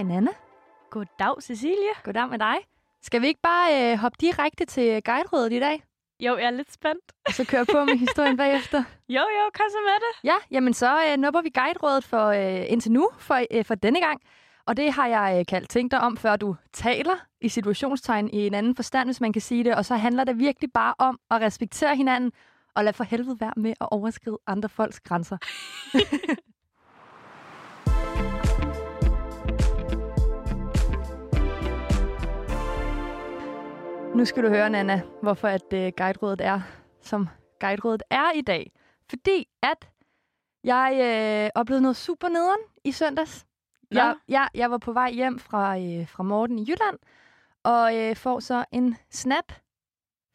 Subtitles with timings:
[0.00, 0.30] Hej Nana.
[0.90, 1.92] Goddag, Cecilie.
[2.04, 2.56] Goddag med dig.
[3.02, 5.82] Skal vi ikke bare øh, hoppe direkte til guiderådet i dag?
[6.20, 7.12] Jo, jeg er lidt spændt.
[7.26, 8.84] Og så køre på med historien bagefter?
[9.08, 10.28] Jo, jo, kom så med det.
[10.28, 14.00] Ja, jamen så øh, nupper vi guiderådet for øh, indtil nu, for, øh, for denne
[14.00, 14.20] gang.
[14.66, 18.46] Og det har jeg øh, kaldt tænk dig om, før du taler i situationstegn i
[18.46, 19.74] en anden forstand, hvis man kan sige det.
[19.74, 22.32] Og så handler det virkelig bare om at respektere hinanden,
[22.74, 25.36] og lad for helvede være med at overskride andre folks grænser.
[34.20, 36.60] Nu skal du høre, Nana, hvorfor at uh, guiderådet er,
[37.00, 37.28] som
[37.60, 38.72] guiderådet er i dag.
[39.08, 39.88] Fordi at
[40.64, 43.46] jeg øh, oplevede noget super nederen i søndags.
[43.90, 44.00] Nå.
[44.00, 46.98] Jeg, jeg, jeg var på vej hjem fra, øh, fra Morten i Jylland,
[47.62, 49.52] og øh, får så en snap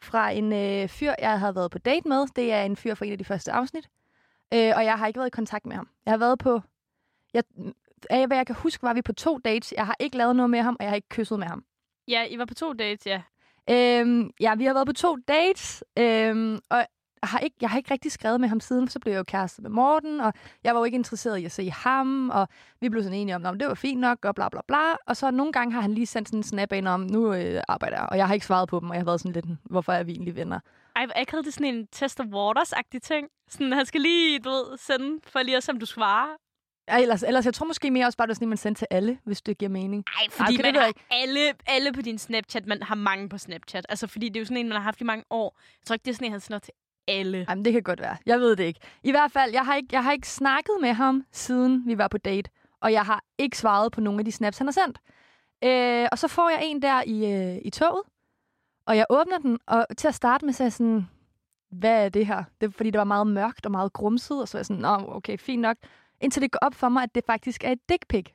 [0.02, 2.28] fra en øh, fyr, jeg havde været på date med.
[2.36, 3.90] Det er en fyr fra et af de første afsnit.
[4.54, 5.90] Øh, og jeg har ikke været i kontakt med ham.
[6.06, 6.62] Jeg har været på...
[7.34, 7.44] Jeg,
[8.10, 9.74] af hvad jeg kan huske, var vi på to dates.
[9.78, 11.66] Jeg har ikke lavet noget med ham, og jeg har ikke kysset med ham.
[12.08, 13.22] Ja, I var på to dates, ja.
[13.70, 16.86] Øhm, ja, vi har været på to dates, øhm, og
[17.22, 19.24] jeg har, ikke, jeg har ikke rigtig skrevet med ham siden, så blev jeg jo
[19.24, 22.48] kæreste med Morten, og jeg var jo ikke interesseret i at se ham, og
[22.82, 24.94] vi blev sådan enige om, at det var fint nok, og bla bla bla.
[25.08, 27.62] Og så nogle gange har han lige sendt sådan en snap ind om, nu øh,
[27.68, 29.46] arbejder jeg, og jeg har ikke svaret på dem, og jeg har været sådan lidt,
[29.46, 30.60] hm, hvorfor er vi egentlig venner?
[30.96, 33.28] Ej, jeg kaldte det sådan en test of waters-agtig ting.
[33.50, 36.45] Sådan, han skal lige, du ved, sende, for lige at se, om du svarer.
[36.88, 38.78] Ja, ellers, ellers, jeg tror måske mere også bare, det er sådan, at man sender
[38.78, 40.04] til alle, hvis det giver mening.
[40.08, 42.66] Ej, fordi okay, det man har alle, alle på din Snapchat.
[42.66, 43.86] Man har mange på Snapchat.
[43.90, 45.58] Altså, fordi det er jo sådan en, man har haft i mange år.
[45.60, 46.74] Jeg tror ikke, det er sådan en, han sender til
[47.08, 47.46] alle.
[47.50, 48.18] Jamen, det kan godt være.
[48.26, 48.80] Jeg ved det ikke.
[49.04, 52.08] I hvert fald, jeg har ikke, jeg har ikke snakket med ham, siden vi var
[52.08, 52.50] på date.
[52.82, 55.00] Og jeg har ikke svaret på nogle af de snaps, han har sendt.
[55.64, 58.02] Øh, og så får jeg en der i, øh, i toget,
[58.88, 61.08] og jeg åbner den, og til at starte med, så er jeg sådan,
[61.72, 62.44] hvad er det her?
[62.62, 64.82] Det er, fordi det var meget mørkt og meget grumset, og så er jeg sådan,
[64.82, 65.78] nå, okay, fint nok.
[66.22, 68.26] Indtil det går op for mig, at det faktisk er et dick pic.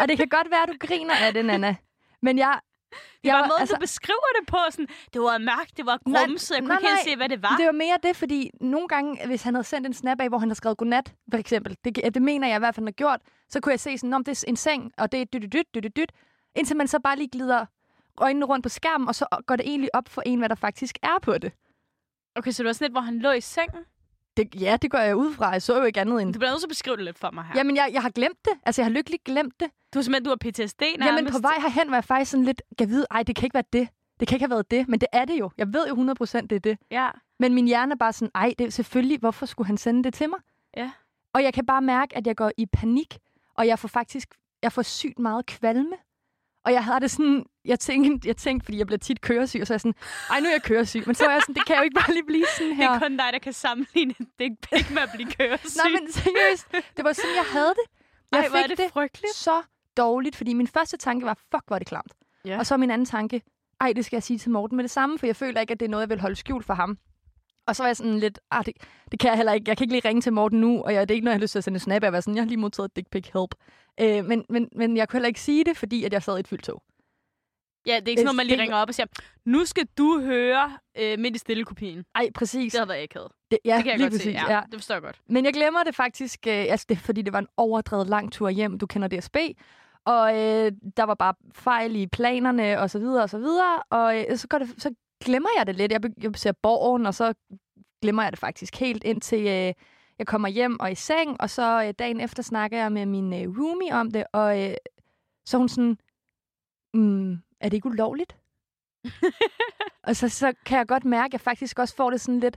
[0.00, 1.76] og det kan godt være, at du griner af det, Nana.
[2.22, 2.60] Men jeg...
[3.24, 4.58] Det var jeg, måden, altså, du beskriver det på.
[4.70, 6.54] Sådan, det var mørkt, det var grumset.
[6.54, 7.56] Jeg kunne nej, ikke helt se, hvad det var.
[7.56, 10.38] Det var mere det, fordi nogle gange, hvis han havde sendt en snap af, hvor
[10.38, 12.92] han havde skrevet godnat, for eksempel, det, det mener jeg i hvert fald, han har
[12.92, 15.42] gjort, så kunne jeg se sådan, om det er en seng, og det er dyt,
[15.42, 16.12] dyt, dyt, dyt, dyt,
[16.56, 17.66] indtil man så bare lige glider
[18.18, 20.98] øjnene rundt på skærmen, og så går det egentlig op for en, hvad der faktisk
[21.02, 21.52] er på det.
[22.36, 23.84] Okay, så det var sådan lidt, hvor han lå i sengen.
[24.38, 25.48] Det ja, det går jeg ud fra.
[25.48, 26.32] Jeg så jo ikke andet end...
[26.32, 27.52] Du bliver nødt til at beskrive det lidt for mig her.
[27.56, 28.52] Jamen, jeg, jeg har glemt det.
[28.66, 29.68] Altså, jeg har lykkeligt glemt det.
[29.94, 31.06] Du har simpelthen, du har PTSD nærmest.
[31.06, 33.54] Jamen, på vej herhen var jeg faktisk sådan lidt, jeg ved, ej, det kan ikke
[33.54, 33.88] være det.
[34.20, 35.50] Det kan ikke have været det, men det er det jo.
[35.58, 36.78] Jeg ved jo 100% det er det.
[36.90, 37.08] Ja.
[37.38, 40.14] Men min hjerne er bare sådan, ej, det er selvfølgelig, hvorfor skulle han sende det
[40.14, 40.38] til mig?
[40.76, 40.90] Ja.
[41.32, 43.18] Og jeg kan bare mærke, at jeg går i panik,
[43.54, 45.96] og jeg får faktisk, jeg får sygt meget kvalme.
[46.68, 49.66] Og jeg havde det sådan, jeg tænkte, jeg tænkte, fordi jeg bliver tit køresyg, og
[49.66, 49.94] så er jeg sådan,
[50.30, 51.02] ej, nu er jeg køresyg.
[51.06, 52.90] Men så er jeg sådan, det kan jo ikke bare lige blive sådan Det her.
[52.90, 55.76] er kun dig, der kan sammenligne et dick pic med at blive køresyg.
[55.84, 57.86] Nej, men seriøst, det var sådan, jeg havde det.
[58.32, 59.34] Jeg Ej, fik det, det frygteligt.
[59.34, 59.62] så
[59.96, 62.12] dårligt, fordi min første tanke var, fuck, hvor er det klamt.
[62.44, 62.58] Ja.
[62.58, 63.42] Og så min anden tanke,
[63.80, 65.80] ej, det skal jeg sige til Morten med det samme, for jeg føler ikke, at
[65.80, 66.98] det er noget, jeg vil holde skjult for ham.
[67.68, 68.74] Og så var jeg sådan lidt, ah, det,
[69.12, 69.64] det kan jeg heller ikke.
[69.68, 71.38] Jeg kan ikke lige ringe til Morten nu, og jeg, det er ikke noget, jeg
[71.38, 72.12] har lyst til at sende en snap af.
[72.12, 73.54] Jeg sådan, jeg har lige modtaget dick pic help.
[74.00, 76.40] Øh, men, men, men jeg kunne heller ikke sige det, fordi at jeg sad i
[76.40, 76.82] et fyldt tog.
[77.86, 79.06] Ja, det er ikke sådan noget, man lige det- ringer op og siger,
[79.44, 82.04] nu skal du høre øh, midt i stille kopien.
[82.14, 82.72] Ej, præcis.
[82.72, 83.28] Det havde været ikke havde.
[83.50, 84.30] Det, ja, Det kan jeg lige godt præcis, se.
[84.48, 84.60] Ja, ja.
[84.70, 85.20] Det forstår jeg godt.
[85.28, 88.48] Men jeg glemmer det faktisk, øh, altså det, fordi det var en overdrevet lang tur
[88.48, 88.78] hjem.
[88.78, 89.36] Du kender DSB.
[90.04, 93.82] Og øh, der var bare fejl i planerne, og så videre, og så videre.
[93.90, 95.92] Og øh, så, går det, så glemmer jeg det lidt.
[95.92, 97.34] Jeg, jeg ser borgen, og så
[98.02, 99.74] glemmer jeg det faktisk helt indtil øh,
[100.18, 101.40] jeg kommer hjem og i seng.
[101.40, 104.76] Og så øh, dagen efter snakker jeg med min øh, roomie om det, og øh,
[105.44, 105.98] så hun sådan,
[106.94, 108.36] mm, er det ikke ulovligt?
[110.06, 112.56] og så, så kan jeg godt mærke, at jeg faktisk også får det sådan lidt,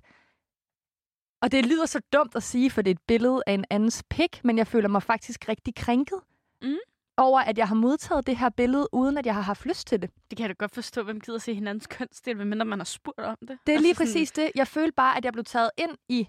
[1.41, 4.03] og det lyder så dumt at sige, for det er et billede af en andens
[4.09, 6.21] pik, men jeg føler mig faktisk rigtig krænket
[6.61, 6.77] Mm.
[7.21, 10.01] Over, at jeg har modtaget det her billede, uden at jeg har haft lyst til
[10.01, 10.09] det.
[10.29, 13.19] Det kan jeg da godt forstå, hvem gider se hinandens kønsdel, medmindre man har spurgt
[13.19, 13.57] om det.
[13.67, 14.51] Det er lige Altså sådan- præcis det.
[14.55, 16.27] Jeg følte bare, at jeg blev taget ind i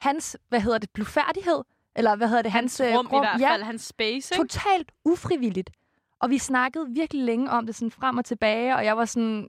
[0.00, 1.62] hans, hvad hedder det, blufærdighed,
[1.96, 3.62] eller hvad hedder det, hans, Hans øh, rum, i hvert ja, fald.
[3.62, 4.48] Hans space, ikke?
[4.48, 5.70] totalt ufrivilligt.
[6.20, 9.48] Og vi snakkede virkelig længe om det, sådan frem og tilbage, og jeg var sådan,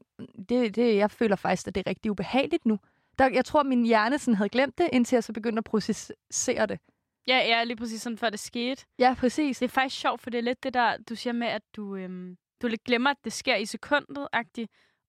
[0.50, 2.80] det, det, jeg føler faktisk, at det er rigtig ubehageligt nu.
[3.20, 6.66] Der, jeg tror, min hjerne sådan havde glemt det, indtil jeg så begyndte at processere
[6.66, 6.80] det.
[7.28, 8.86] Ja, ja, lige præcis sådan, før det skete.
[9.00, 9.60] Ja, præcis.
[9.60, 11.96] Det er faktisk sjovt, for det er lidt det der, du siger med, at du,
[11.96, 14.66] øhm, du lidt glemmer, at det sker i sekundet -agtigt.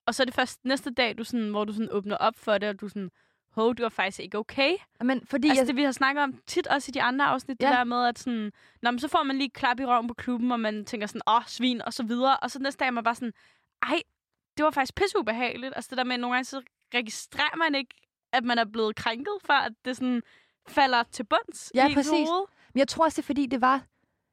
[0.07, 2.59] Og så er det først næste dag, du sådan, hvor du sådan åbner op for
[2.59, 3.11] det, og du sådan,
[3.51, 4.77] hov, du er faktisk ikke okay.
[5.01, 7.63] Men fordi Altså jeg, det, vi har snakket om tit også i de andre afsnit,
[7.63, 7.67] ja.
[7.67, 10.15] Det der med, at sådan, Nå, men så får man lige klap i røven på
[10.15, 12.37] klubben, og man tænker sådan, åh, svin, og så videre.
[12.37, 13.33] Og så næste dag er man bare sådan,
[13.83, 14.03] ej,
[14.57, 15.73] det var faktisk pisseubehageligt.
[15.77, 16.63] Altså det der med, at nogle gange så
[16.95, 17.95] registrerer man ikke,
[18.33, 20.23] at man er blevet krænket, før at det sådan
[20.71, 22.11] falder til bunds Ja, i præcis.
[22.29, 22.47] hoved.
[22.75, 23.83] Men jeg tror også, det er fordi, det var...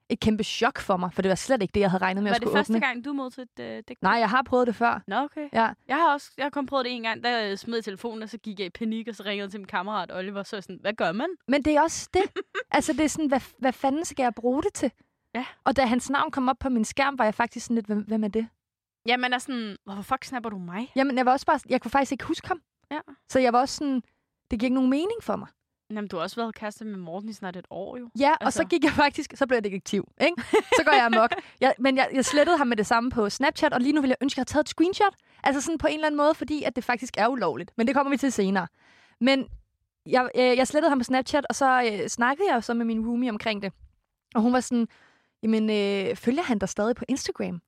[0.09, 2.31] et kæmpe chok for mig, for det var slet ikke det, jeg havde regnet med
[2.31, 2.79] Var at det skulle første åbne.
[2.87, 3.97] gang, du modtog et øh, dæk?
[4.01, 5.01] Nej, jeg har prøvet det før.
[5.07, 5.49] Nå, okay.
[5.53, 5.69] Ja.
[5.87, 8.29] Jeg har også jeg har kun prøvet det en gang, da jeg smed telefonen, og
[8.29, 10.77] så gik jeg i panik, og så ringede til min kammerat Oliver, så var sådan,
[10.81, 11.29] hvad gør man?
[11.47, 12.21] Men det er også det.
[12.71, 14.91] altså, det er sådan, hvad, hvad fanden skal jeg bruge det til?
[15.35, 15.45] Ja.
[15.63, 17.99] Og da hans navn kom op på min skærm, var jeg faktisk sådan lidt, hvem,
[18.07, 18.47] hvem er det?
[19.07, 20.91] Ja, man er sådan, hvorfor fuck snapper du mig?
[20.95, 22.61] Jamen, jeg var også bare, jeg kunne faktisk ikke huske ham.
[22.91, 22.99] Ja.
[23.29, 23.95] Så jeg var også sådan,
[24.51, 25.47] det giver ikke nogen mening for mig.
[25.89, 28.09] Jamen, du har også været kæreste med Morten i snart et år, jo.
[28.19, 28.37] Ja, altså.
[28.41, 28.57] og Altså.
[28.57, 30.41] så gik jeg faktisk, så blev jeg detektiv, ikke?
[30.51, 31.31] Så går jeg amok.
[31.61, 34.07] Jeg, men jeg, jeg slettede ham med det samme på Snapchat, og lige nu vil
[34.07, 35.13] jeg ønske, at jeg havde taget et screenshot.
[35.43, 37.71] Altså sådan på en eller anden måde, fordi at det faktisk er ulovligt.
[37.77, 38.67] Men det kommer vi til senere.
[39.21, 39.47] Men
[40.05, 43.07] jeg, øh, jeg slettede ham på Snapchat, og så øh, snakkede jeg så med min
[43.07, 43.73] roomie omkring det.
[44.35, 44.87] Og hun var sådan,
[45.43, 47.61] jamen, øh, følger han dig stadig på Instagram?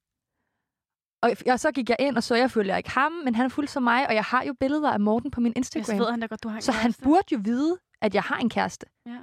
[1.22, 3.74] Og, og så gik jeg ind, og så jeg følger ikke ham, men han fulgte
[3.74, 6.00] så mig, og jeg har jo billeder af Morten på min Jeg Instagram.
[6.00, 8.50] ved han da godt, du har så han burde jo vide, at jeg har en
[8.50, 8.86] kæreste.
[9.06, 9.18] Ja.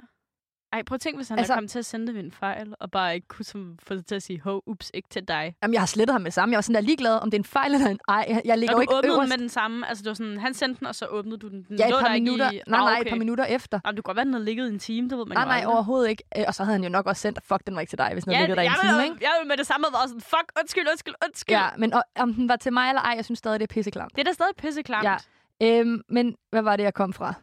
[0.73, 1.61] Ej, prøv at tænke, hvis han Altså- altså...
[1.61, 4.05] kom til at sende det ved en fejl, og bare ikke kunne som, få det
[4.07, 5.55] til at sige, ho, ups, ikke til dig.
[5.63, 6.53] Jamen, jeg har slettet ham med det samme.
[6.53, 8.25] Jeg var sådan der ligeglad, om det er en fejl eller en ej.
[8.29, 9.29] Jeg, jeg ligger Og jo du ikke åbnede øverst.
[9.29, 11.63] med den samme, altså det var sådan, han sendte den, og så åbnede du den.
[11.69, 12.51] den Ja, et par minutter.
[12.51, 12.61] I...
[12.67, 13.01] Nej, nej, okay.
[13.01, 13.79] et par minutter efter.
[13.85, 15.43] Jamen, du kan godt være, den havde ligget i en time, det ved man Nej,
[15.43, 15.73] jo nej, aldrig.
[15.73, 16.23] overhovedet ikke.
[16.37, 18.09] Øh, Og så havde han jo nok også sendt, fuck, den var ikke til dig,
[18.13, 19.17] hvis den Ja, havde ligget der i en time, ikke?
[19.21, 21.55] jeg vil med det samme være sådan, fuck, undskyld, undskyld, undskyld.
[21.57, 23.73] Ja, men og, om den var til mig eller ej, jeg synes stadig, det er
[23.73, 24.11] pisseklamt.
[24.15, 25.07] Det er da stadig pisseklamt.
[25.61, 25.79] Ja.
[25.79, 27.33] Øhm, men hvad var det, jeg kom fra?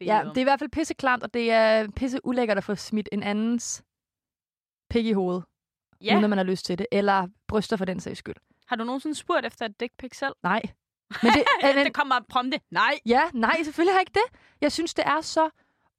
[0.00, 2.74] Det Ja, det er i hvert fald pisseklamt, og det er pisse ulækkert at få
[2.74, 3.84] smidt en andens
[4.90, 5.44] pik i hovedet,
[6.00, 6.12] ja.
[6.12, 6.86] uden at man har lyst til det.
[6.92, 8.34] Eller bryster for den sags skyld.
[8.66, 10.34] Har du nogensinde spurgt efter et dick pic selv?
[10.42, 10.62] Nej.
[11.22, 11.44] Men det,
[11.76, 12.60] men, det kommer prompte.
[12.70, 12.98] Nej.
[13.06, 14.40] Ja, nej, selvfølgelig har jeg ikke det.
[14.60, 15.50] Jeg synes, det er så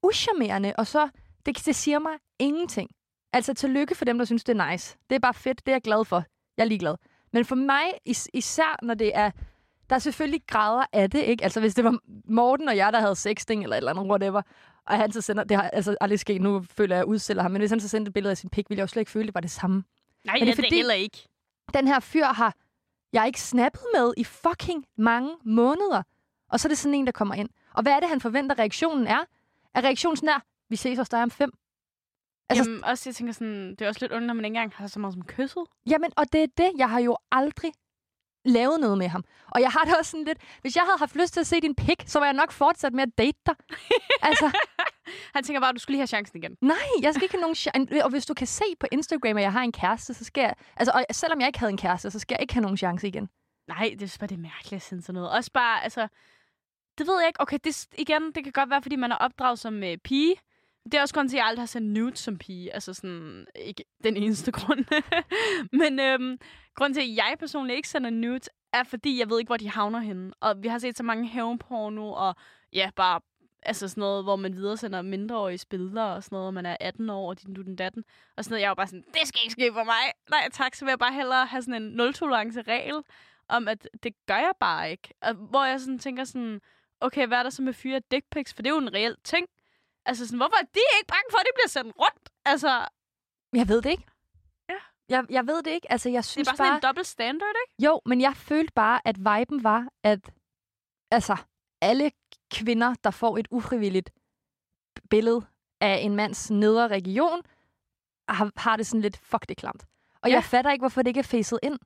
[0.02, 1.08] uschammerende, og så,
[1.46, 2.90] det, det siger mig ingenting.
[3.32, 4.96] Altså, tillykke for dem, der synes, det er nice.
[5.10, 6.24] Det er bare fedt, det er jeg glad for.
[6.56, 6.94] Jeg er ligeglad.
[7.32, 9.30] Men for mig, is- især når det er,
[9.90, 11.44] der er selvfølgelig grader af det, ikke?
[11.44, 11.98] Altså, hvis det var
[12.28, 14.42] Morten og jeg, der havde sexting eller et eller andet, whatever,
[14.86, 17.42] og han så sender, det har altså aldrig sket, nu føler jeg, at jeg udstiller
[17.42, 19.00] ham, men hvis han så sendte et billede af sin pik, ville jeg jo slet
[19.00, 19.84] ikke føle, det var det samme.
[20.24, 21.28] Nej, det det, fordi- det gælder ikke.
[21.74, 22.54] Den her fyr har
[23.12, 26.02] jeg ikke snappet med i fucking mange måneder.
[26.50, 27.48] Og så er det sådan en, der kommer ind.
[27.74, 29.18] Og hvad er det, han forventer, reaktionen er?
[29.74, 31.52] Er reaktionen sådan der, vi ses hos dig om fem?
[32.48, 34.72] Altså, Jamen, også, jeg tænker sådan, det er også lidt ondt, når man ikke engang
[34.74, 35.64] har så meget som kysset.
[35.90, 37.72] Jamen, og det er det, jeg har jo aldrig
[38.46, 39.24] lavet noget med ham.
[39.50, 41.60] Og jeg har det også sådan lidt, hvis jeg havde haft lyst til at se
[41.60, 43.54] din pik, så var jeg nok fortsat med at date dig.
[44.30, 44.50] altså,
[45.34, 46.56] Han tænker bare, at du skulle lige have chancen igen.
[46.60, 48.04] nej, jeg skal ikke have nogen chance.
[48.04, 50.54] Og hvis du kan se på Instagram, at jeg har en kæreste, så skal jeg...
[50.76, 53.08] Altså, og selvom jeg ikke havde en kæreste, så skal jeg ikke have nogen chance
[53.08, 53.28] igen.
[53.68, 55.30] Nej, det er bare det mærkeligt at sende sådan noget.
[55.30, 56.08] Også bare, altså,
[56.98, 57.40] det ved jeg ikke.
[57.40, 60.34] Okay, det, igen, det kan godt være, fordi man er opdraget som øh, pige.
[60.92, 62.74] Det er også grunden til, at jeg aldrig har sendt nudes som pige.
[62.74, 64.84] Altså sådan, ikke den eneste grund.
[65.80, 66.38] Men øhm,
[66.74, 69.70] grund til, at jeg personligt ikke sender nudes, er fordi, jeg ved ikke, hvor de
[69.70, 70.32] havner henne.
[70.40, 72.34] Og vi har set så mange hævnporno, og
[72.72, 73.20] ja, bare
[73.62, 77.10] altså sådan noget, hvor man videresender mindreårige billeder og sådan noget, og man er 18
[77.10, 78.04] år, og din du den datten.
[78.36, 80.02] Og sådan noget, jeg var bare sådan, det skal ikke ske for mig.
[80.30, 83.02] Nej, tak, så vil jeg bare hellere have sådan en nul-tolerance-regel,
[83.48, 85.14] om at det gør jeg bare ikke.
[85.20, 86.60] Og hvor jeg sådan tænker sådan,
[87.00, 88.54] okay, hvad er der så med fyre dick pics?
[88.54, 89.46] For det er jo en reel ting.
[90.06, 92.30] Altså sådan, hvorfor er de ikke bange for, at de bliver sendt rundt?
[92.44, 92.88] Altså,
[93.52, 94.06] Jeg ved det ikke.
[94.68, 94.78] Ja.
[95.08, 95.92] Jeg, jeg ved det ikke.
[95.92, 97.84] Altså, jeg det er synes bare sådan en dobbelt standard, ikke?
[97.86, 100.30] Jo, men jeg følte bare, at viben var, at
[101.10, 101.36] altså,
[101.80, 102.10] alle
[102.54, 104.10] kvinder, der får et ufrivilligt
[105.10, 105.46] billede
[105.80, 107.42] af en mands nedre region,
[108.28, 109.84] har, har det sådan lidt, fuck, det klamt.
[110.22, 110.34] Og Ja.
[110.34, 111.78] jeg fatter ikke, hvorfor det ikke er facet ind.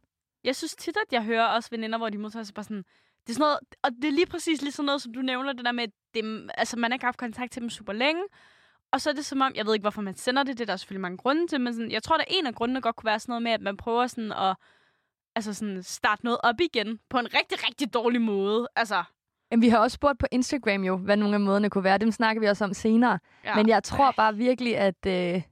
[0.45, 2.85] Jeg synes tit, at jeg hører også veninder, hvor de modtager sig bare sådan,
[3.27, 5.53] det er sådan noget, og det er lige præcis lige sådan noget, som du nævner,
[5.53, 8.23] det der med, det, altså man har ikke haft kontakt til dem super længe,
[8.93, 10.73] og så er det som om, jeg ved ikke, hvorfor man sender det, det er
[10.73, 13.07] der selvfølgelig mange grunde til, men sådan, jeg tror, at en af grundene godt kunne
[13.07, 14.57] være sådan noget med, at man prøver sådan at
[15.37, 18.69] altså sådan starte noget op igen på en rigtig, rigtig dårlig måde.
[18.77, 19.05] Altså,
[19.51, 21.99] Men vi har også spurgt på Instagram jo, hvad nogle af måderne kunne være.
[21.99, 23.19] Dem snakker vi også om senere.
[23.45, 23.57] Ja.
[23.57, 25.43] Men jeg tror bare virkelig, at øh,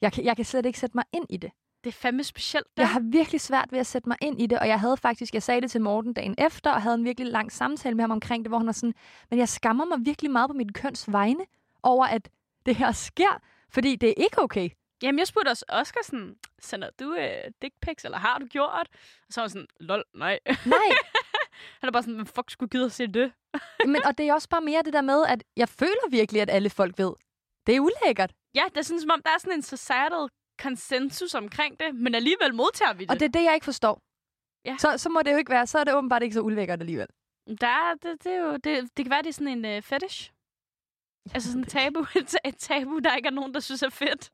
[0.00, 1.50] jeg, kan, jeg kan slet ikke sætte mig ind i det.
[1.84, 2.66] Det er fandme specielt.
[2.76, 2.82] Der.
[2.82, 5.34] Jeg har virkelig svært ved at sætte mig ind i det, og jeg havde faktisk,
[5.34, 8.10] jeg sagde det til Morten dagen efter, og havde en virkelig lang samtale med ham
[8.10, 8.94] omkring det, hvor han var sådan,
[9.30, 11.44] men jeg skammer mig virkelig meget på mit køns vegne
[11.82, 12.28] over, at
[12.66, 14.70] det her sker, fordi det er ikke okay.
[15.02, 18.88] Jamen, jeg spurgte også Oscar sådan, sender du øh, dick pics, eller har du gjort?
[19.26, 20.38] Og så var han sådan, lol, nej.
[20.46, 20.88] Nej,
[21.80, 23.32] Han er bare sådan, hvem fuck skulle gide at se det?
[23.92, 26.50] men, og det er også bare mere det der med, at jeg føler virkelig, at
[26.50, 27.12] alle folk ved,
[27.66, 28.32] det er ulækkert.
[28.54, 30.28] Ja, det er sådan, som om der er sådan en societal
[30.62, 33.10] konsensus omkring det, men alligevel modtager vi det.
[33.10, 34.00] Og det er det, jeg ikke forstår.
[34.64, 34.76] Ja.
[34.78, 37.06] Så, så må det jo ikke være, så er det åbenbart ikke så ulækkert alligevel.
[37.60, 39.82] Der er, det, det, er jo, det, det kan være, det er sådan en uh,
[39.82, 40.32] fetish.
[41.34, 44.30] Altså sådan en tabu, et, et tabu, der ikke er nogen, der synes er fedt.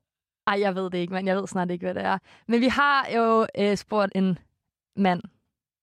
[0.46, 2.18] Ej, jeg ved det ikke, men jeg ved snart ikke, hvad det er.
[2.48, 4.38] Men vi har jo øh, spurgt en
[4.96, 5.22] mand,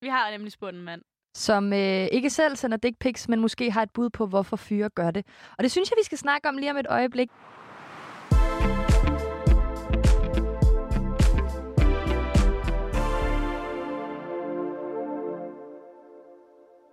[0.01, 1.01] Vi har nemlig spurgt en mand.
[1.35, 4.89] som øh, ikke selv sender dick pics, men måske har et bud på, hvorfor fyre
[4.89, 5.25] gør det.
[5.57, 7.29] Og det synes jeg, vi skal snakke om lige om et øjeblik.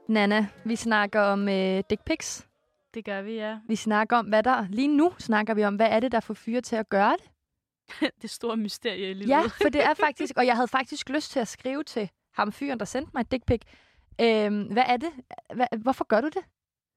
[0.08, 2.48] Nana, vi snakker om øh, dick pics.
[2.94, 3.58] Det gør vi, ja.
[3.68, 4.66] Vi snakker om, hvad der...
[4.68, 7.30] Lige nu snakker vi om, hvad er det, der får fyre til at gøre det?
[8.22, 9.28] det store mysterie i livet.
[9.28, 10.32] Ja, for det er faktisk...
[10.36, 13.30] Og jeg havde faktisk lyst til at skrive til ham fyren, der sendte mig et
[13.30, 13.60] dick pic.
[14.20, 15.10] Øhm, hvad er det?
[15.54, 16.42] Hva, hvorfor gør du det?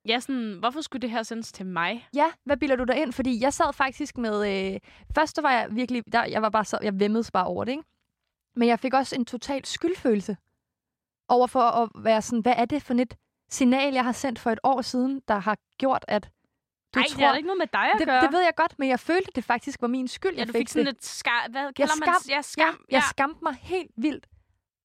[0.08, 2.08] Ja, sådan, hvorfor skulle det her sendes til mig?
[2.16, 3.14] Ja, hvad bilder du dig ind?
[3.14, 4.74] Fordi jeg sad faktisk med...
[4.74, 4.80] Øh,
[5.16, 6.04] først var jeg virkelig...
[6.14, 7.84] Der, jeg var bare så, jeg vemmede bare over det, ikke?
[8.56, 10.38] Men jeg fik også en total skyldfølelse
[11.32, 13.16] over for at være sådan, hvad er det for et
[13.50, 16.24] signal, jeg har sendt for et år siden, der har gjort, at
[16.94, 17.18] du Nej, tror...
[17.18, 18.22] det er ikke noget med dig at det, gøre.
[18.22, 20.48] det ved jeg godt, men jeg følte, at det faktisk var min skyld, ja, jeg
[20.48, 20.94] fik, fik sådan det.
[20.96, 21.34] et skam...
[21.52, 22.86] Hvad kalder Jeg man skam- Ja, skam.
[22.92, 24.28] Ja, jeg skamte mig helt vildt.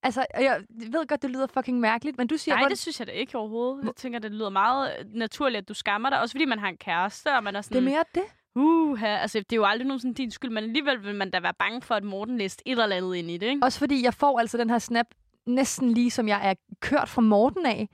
[0.02, 2.54] Altså, jeg ved godt, det lyder fucking mærkeligt, men du siger...
[2.54, 3.84] Nej, hvor- det synes jeg da ikke overhovedet.
[3.84, 6.20] Jeg tænker, det lyder meget øh, naturligt, at du skammer dig.
[6.20, 7.78] Også fordi man har en kæreste, og man er det sådan...
[7.78, 8.22] er mere det.
[8.54, 11.54] Uh, altså, det er jo aldrig nogensinde din skyld, men alligevel vil man da være
[11.58, 13.60] bange for, at Morten læste et eller andet ind i det, ikke?
[13.64, 15.06] Også fordi jeg får altså den her snap
[15.46, 17.88] næsten lige som jeg er kørt fra Morten af.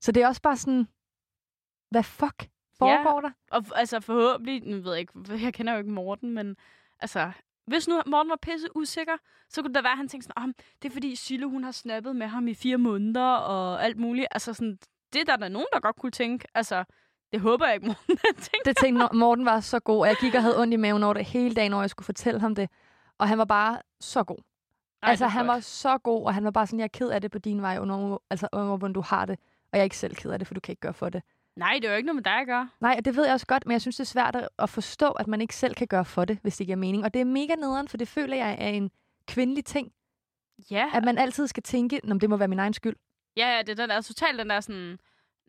[0.00, 0.88] Så det er også bare sådan,
[1.90, 2.48] hvad fuck
[2.78, 3.30] foregår der?
[3.50, 5.12] Og altså forhåbentlig, nu ved jeg ikke,
[5.44, 6.56] jeg kender jo ikke Morten, men
[7.00, 7.32] altså,
[7.66, 9.16] hvis nu Morten var pisse usikker,
[9.50, 11.64] så kunne det da være, at han tænkte sådan, oh, det er fordi Sille, hun
[11.64, 14.26] har snappet med ham i fire måneder og alt muligt.
[14.30, 14.78] Altså sådan,
[15.12, 16.48] det er der, der er nogen, der godt kunne tænke.
[16.54, 16.84] Altså,
[17.32, 18.60] det håber jeg ikke, Morten tænkte.
[18.64, 21.14] Det tænkte Morten var så god, og jeg gik og havde ondt i maven over
[21.14, 22.70] det hele dagen, når jeg skulle fortælle ham det.
[23.18, 24.38] Og han var bare så god.
[25.02, 27.20] Ej, altså, han var så god, og han var bare sådan, jeg er ked af
[27.20, 29.38] det på din vej, under, altså, under, hvordan du har det.
[29.62, 31.22] Og jeg er ikke selv ked af det, for du kan ikke gøre for det.
[31.56, 32.68] Nej, det er jo ikke noget med dig at gøre.
[32.80, 35.08] Nej, og det ved jeg også godt, men jeg synes, det er svært at- forstå,
[35.10, 37.04] at man ikke selv kan gøre for det, hvis det giver mening.
[37.04, 38.90] Og det er mega nederen, for det føler jeg er en
[39.26, 39.92] kvindelig ting.
[40.70, 42.96] Ja, At man altid skal tænke, om det må være min egen skyld.
[43.36, 44.98] ja, ja, det er den der, totalt den der sådan,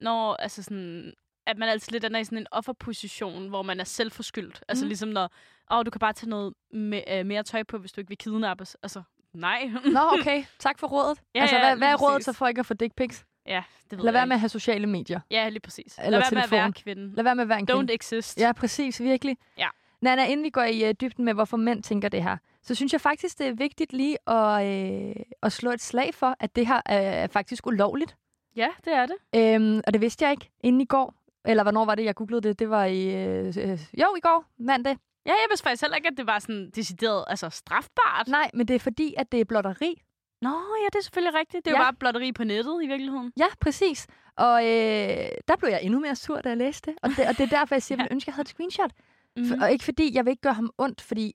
[0.01, 1.13] når, altså sådan,
[1.45, 4.63] at man altid lidt er i sådan en offerposition, hvor man er selvforskyldt.
[4.67, 4.87] Altså Mhm.
[4.87, 5.29] ligesom når,
[5.71, 8.17] åh, du kan bare tage noget me, øh, mere tøj på, hvis du ikke vil
[8.17, 8.75] kidnappes.
[8.83, 9.03] Altså,
[9.39, 9.71] nej.
[9.93, 10.43] Nå, okay.
[10.59, 11.17] Tak for rådet.
[11.35, 13.25] Ja, altså, ja, hvad, hvad er rådet så for ikke at få dick pics?
[13.47, 14.27] ja, det ved Lad være ikke.
[14.27, 15.19] med at have sociale medier.
[15.31, 15.97] Ja, lige præcis.
[15.97, 16.73] Eller Lad være med at være telefon.
[16.73, 17.13] kvinden.
[17.15, 17.93] Lad være med at være en Don't kvinde.
[17.93, 18.37] exist.
[18.39, 19.01] Ja, præcis.
[19.01, 19.37] Virkelig.
[19.57, 19.67] Ja.
[20.01, 22.93] Nana, inden vi går i uh, dybden med, hvorfor mænd tænker det her, så synes
[22.93, 26.67] jeg faktisk, det er vigtigt lige at, øh, at slå et slag for, at det
[26.67, 28.15] her er, er faktisk ulovligt.
[28.55, 29.15] ja, det er det.
[29.35, 31.13] Øhm, og det vidste jeg ikke inden i går.
[31.45, 32.59] Eller hvornår var det, jeg googlede det?
[32.59, 33.25] Det var i...
[33.25, 34.97] Øh, øh, jo, i går, mandag.
[35.27, 38.27] Ja, jeg vidste faktisk heller ikke, at det var sådan decideret altså strafbart.
[38.27, 40.01] Nej, men det er fordi, at det er blotteri.
[40.41, 41.65] Nå, ja, det er selvfølgelig rigtigt.
[41.65, 41.81] Det er Ja.
[41.81, 43.33] jo bare blotteri på nettet i virkeligheden.
[43.37, 44.07] Ja, præcis.
[44.35, 46.99] Og øh, der blev jeg endnu mere sur, da jeg læste det.
[47.01, 48.43] Og det, og det er derfor, jeg siger, at jeg ville ønske, at jeg havde
[48.45, 48.91] et screenshot.
[49.37, 49.45] Mm.
[49.47, 51.33] For, og ikke fordi, jeg vil ikke gøre ham ondt, fordi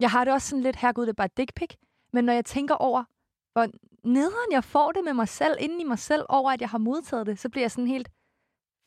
[0.00, 1.70] jeg har det også sådan lidt, herregud, det er bare dick pic.
[2.12, 3.04] Men når jeg tænker over,
[3.52, 3.66] hvor
[4.04, 6.78] nederen jeg får det med mig selv, inden i mig selv, over at jeg har
[6.78, 8.08] modtaget det, så bliver jeg sådan helt,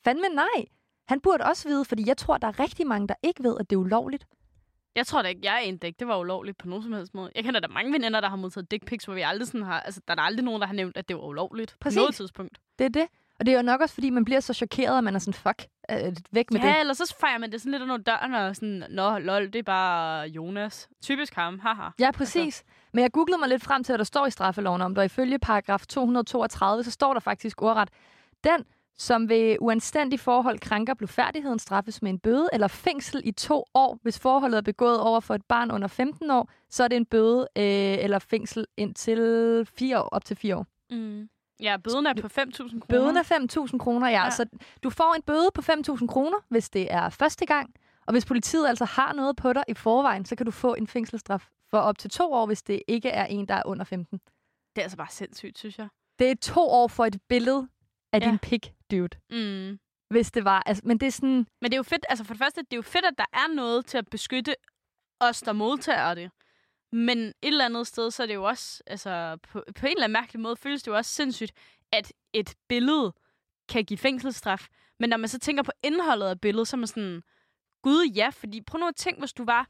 [0.05, 0.65] fandme nej.
[1.07, 3.69] Han burde også vide, fordi jeg tror, der er rigtig mange, der ikke ved, at
[3.69, 4.25] det er ulovligt.
[4.95, 5.95] Jeg tror da ikke, jeg er ikke.
[6.00, 7.31] Det var ulovligt på nogen som helst måde.
[7.36, 9.79] Jeg kender da mange veninder, der har modtaget dick pics, hvor vi aldrig sådan har...
[9.79, 11.75] Altså, der er der aldrig nogen, der har nævnt, at det var ulovligt.
[11.79, 11.98] Præcis.
[11.98, 12.57] På noget tidspunkt.
[12.79, 13.07] Det er det.
[13.39, 15.33] Og det er jo nok også, fordi man bliver så chokeret, at man er sådan,
[15.33, 16.79] fuck, øh, væk med ja, det.
[16.79, 19.63] eller så fejrer man det sådan lidt under døren og sådan, Nå, lol, det er
[19.63, 20.89] bare Jonas.
[21.01, 21.89] Typisk ham, haha.
[22.00, 22.63] Ja, præcis.
[22.93, 25.05] Men jeg googlede mig lidt frem til, hvad der står i straffeloven om det, og
[25.05, 27.89] ifølge paragraf 232, så står der faktisk ordret,
[28.43, 28.65] den,
[28.97, 34.00] som ved uanstændig forhold krænker blufærdigheden, straffes med en bøde eller fængsel i to år.
[34.01, 37.05] Hvis forholdet er begået over for et barn under 15 år, så er det en
[37.05, 37.63] bøde øh,
[38.03, 40.67] eller fængsel indtil fire år, op til fire år.
[40.91, 41.29] Mm.
[41.59, 42.85] Ja, bøden er på 5.000 kroner.
[42.89, 44.23] Bøden er 5.000 kroner, ja.
[44.23, 44.29] Ja.
[44.29, 44.45] Så
[44.83, 47.73] du får en bøde på 5.000 kroner, hvis det er første gang.
[48.05, 50.88] Og hvis politiet altså har noget på dig i forvejen, så kan du få en
[50.88, 54.19] fængselsstraf for op til to år, hvis det ikke er en, der er under 15.
[54.75, 55.88] Det er altså bare sindssygt, synes jeg.
[56.19, 57.67] Det er to år for et billede
[58.13, 58.25] af Ja.
[58.29, 59.10] din pik, dude.
[59.29, 59.79] Mm.
[60.10, 60.63] Hvis det var.
[60.65, 61.48] Altså, men det er sådan...
[61.62, 63.25] Men det er jo fedt, altså for det første, det er jo fedt, at der
[63.34, 64.55] er noget til at beskytte
[65.20, 66.32] os, der modtager det.
[66.91, 70.03] Men et eller andet sted, så er det jo også, altså på, på en eller
[70.03, 71.51] anden mærkelig måde, føles det jo også sindssygt,
[71.91, 73.13] at et billede
[73.70, 74.67] kan give fængselsstraf.
[75.00, 77.24] Men når man så tænker på indholdet af billedet, så er man sådan,
[77.82, 79.67] gud ja, fordi prøv nu at tænke, hvis du var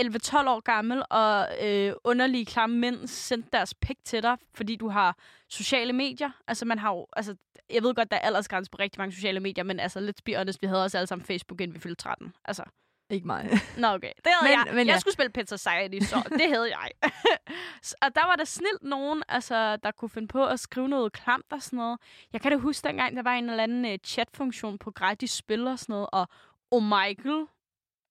[0.00, 4.88] 11-12 år gammel, og øh, underlige klamme mænd sendte deres pik til dig, fordi du
[4.88, 5.16] har
[5.48, 6.30] sociale medier.
[6.48, 7.36] Altså, man har jo, altså,
[7.70, 10.36] jeg ved godt, der er aldersgrænse på rigtig mange sociale medier, men altså, let's be
[10.36, 12.34] honest, vi havde også alle sammen Facebook, inden vi fyldte 13.
[12.44, 12.62] Altså,
[13.10, 13.50] Ikke mig.
[13.78, 14.12] Nå, okay.
[14.16, 14.74] Det havde Men- jeg.
[14.74, 14.98] men jeg ja.
[14.98, 16.90] skulle spille Pet Society, så det havde jeg.
[18.02, 21.46] Og der var der snilt nogen, altså, der kunne finde på at skrive noget klamt
[21.52, 21.98] og sådan noget.
[22.32, 25.66] Jeg kan da huske dengang, der var en eller anden uh, chatfunktion på gratis spil
[25.66, 26.28] og sådan noget, og
[26.70, 27.46] Omegle,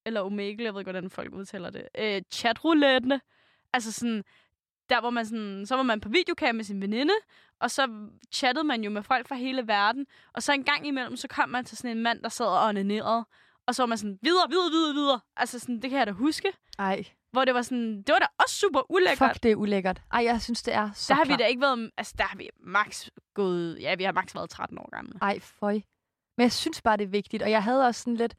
[0.05, 3.21] eller Omegle, jeg ved ikke, hvordan folk udtaler det, uh, chatroulette,
[3.73, 4.23] altså sådan,
[4.89, 7.13] der hvor man sådan, så var man på videocam med sin veninde,
[7.59, 11.15] og så chattede man jo med folk fra hele verden, og så en gang imellem,
[11.15, 13.25] så kom man til sådan en mand, der sad og onanerede,
[13.67, 15.19] og så var man sådan, videre, videre, videre, videre.
[15.37, 16.53] Altså sådan, det kan jeg da huske.
[16.79, 17.03] Ej.
[17.31, 19.31] hvor det var sådan, det var da også super ulækkert.
[19.31, 20.01] Fuck, det er ulækkert.
[20.13, 21.39] Ej, jeg synes, det er så der har vi klamt.
[21.39, 24.77] da ikke været, altså der har vi max gået, ja, vi har max været 13
[24.77, 25.13] år gamle.
[25.21, 25.73] Ej, føj.
[26.37, 27.43] Men jeg synes bare, det er vigtigt.
[27.43, 28.35] Og jeg havde også sådan lidt...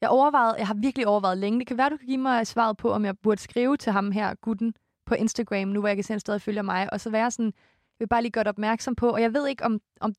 [0.00, 1.58] Jeg overvejede, jeg har virkelig overvejet længe.
[1.58, 4.12] Det kan være, du kan give mig svaret på, om jeg burde skrive til ham
[4.12, 4.74] her, gutten,
[5.06, 6.92] på Instagram, nu hvor jeg kan se, at han stadig følger mig.
[6.92, 9.48] Og så være sådan, jeg vil bare lige gøre dig opmærksom på, og jeg ved
[9.48, 10.14] ikke, om, om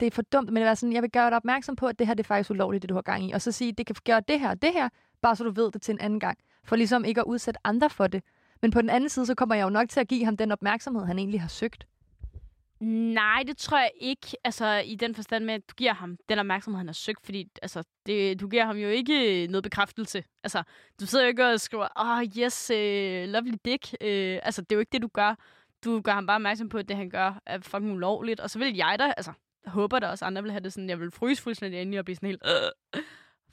[0.00, 1.98] det er for dumt, men det er sådan, jeg vil gøre dig opmærksom på, at
[1.98, 3.32] det her det er faktisk ulovligt, det du har gang i.
[3.32, 4.88] Og så sige, det kan gøre det her og det her,
[5.22, 6.38] bare så du ved det til en anden gang.
[6.64, 8.22] For ligesom ikke at udsætte andre for det.
[8.62, 10.52] Men på den anden side, så kommer jeg jo nok til at give ham den
[10.52, 11.86] opmærksomhed, han egentlig har søgt.
[12.84, 14.26] Nej, det tror jeg ikke.
[14.44, 17.48] Altså, i den forstand med, at du giver ham den opmærksomhed, han har søgt, fordi
[17.62, 20.24] altså, det, du giver ham jo ikke noget bekræftelse.
[20.44, 20.62] Altså,
[21.00, 23.84] du sidder jo ikke og skriver, oh yes, uh, lovely dick.
[24.00, 25.34] Uh, altså, det er jo ikke det, du gør.
[25.84, 28.40] Du gør ham bare opmærksom på, at det, han gør, er fucking ulovligt.
[28.40, 29.32] Og så vil jeg da, altså,
[29.64, 31.96] jeg håber da også, andre vil have det sådan, jeg vil fryse fuldstændig ind i
[31.96, 32.42] og blive sådan helt,
[32.94, 33.00] uh,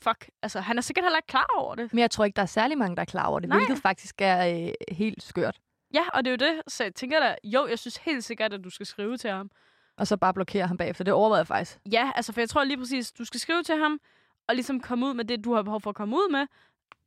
[0.02, 0.30] fuck.
[0.42, 1.94] Altså, han er sikkert heller ikke klar over det.
[1.94, 3.58] Men jeg tror ikke, der er særlig mange, der er klar over det, Nej.
[3.58, 5.60] hvilket faktisk er øh, helt skørt.
[5.94, 6.62] Ja, og det er jo det.
[6.68, 9.52] Så jeg tænker da, jo, jeg synes helt sikkert, at du skal skrive til ham.
[9.98, 11.04] Og så bare blokere ham bagefter.
[11.04, 11.80] Det overvejede jeg faktisk.
[11.92, 14.00] Ja, altså, for jeg tror lige præcis, du skal skrive til ham,
[14.48, 16.48] og ligesom komme ud med det, du har behov for at komme ud med.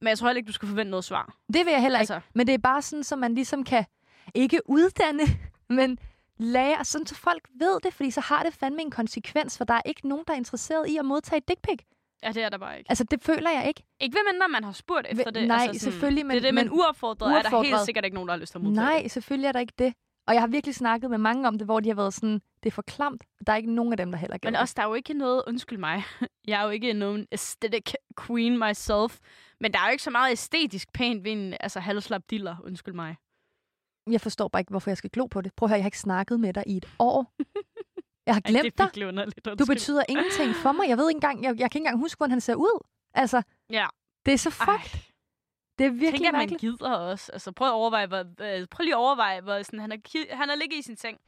[0.01, 1.35] Men jeg tror heller ikke, du skal forvente noget svar.
[1.53, 2.15] Det vil jeg heller ikke.
[2.15, 3.85] Altså, Men det er bare sådan, så man ligesom kan
[4.35, 5.23] ikke uddanne,
[5.79, 5.99] men
[6.39, 9.75] lære, sådan så folk ved det, fordi så har det fandme en konsekvens, for der
[9.75, 11.79] er ikke nogen, der er interesseret i at modtage et dick pic.
[12.23, 12.91] Ja, det er der bare ikke.
[12.91, 13.83] Altså, det føler jeg ikke.
[14.01, 15.49] Ikke ved mindre, man har spurgt efter det.
[15.49, 17.85] nej, altså sådan, selvfølgelig, men- Det er det, men, men uopfordret, er der helt uopfordret.
[17.85, 19.11] sikkert ikke nogen, der har lyst til at modtage Nej, det.
[19.11, 19.95] selvfølgelig er der ikke det.
[20.27, 22.67] Og jeg har virkelig snakket med mange om det, hvor de har været sådan, det
[22.67, 23.25] er for klamt.
[23.47, 25.15] Der er ikke nogen af dem, der heller gør Men også, der er jo ikke
[25.15, 26.03] noget, undskyld mig,
[26.49, 27.93] jeg er jo ikke nogen aesthetic
[28.27, 29.19] queen myself,
[29.61, 32.95] men der er jo ikke så meget æstetisk pænt ved en altså, halvslap diller, undskyld
[32.95, 33.17] mig.
[34.11, 35.55] Jeg forstår bare ikke, hvorfor jeg skal glo på det.
[35.55, 37.35] Prøv at høre, jeg har ikke snakket med dig i et år.
[38.27, 39.59] Jeg har Ej, glemt det er dig.
[39.59, 40.89] Du betyder ingenting for mig.
[40.89, 42.85] Jeg ved ikke engang, jeg, jeg kan ikke engang huske, hvordan han ser ud.
[43.15, 43.87] Altså, Ja.
[44.27, 44.69] det er så fuck.
[44.69, 45.01] Ej,
[45.79, 47.33] Det er virkelig tænk, at man gider også.
[47.33, 50.51] Altså, prøv at overveje, hvor, øh, prøv lige at overveje, hvor sådan, han, er, han
[50.51, 51.19] er ligget i sin seng,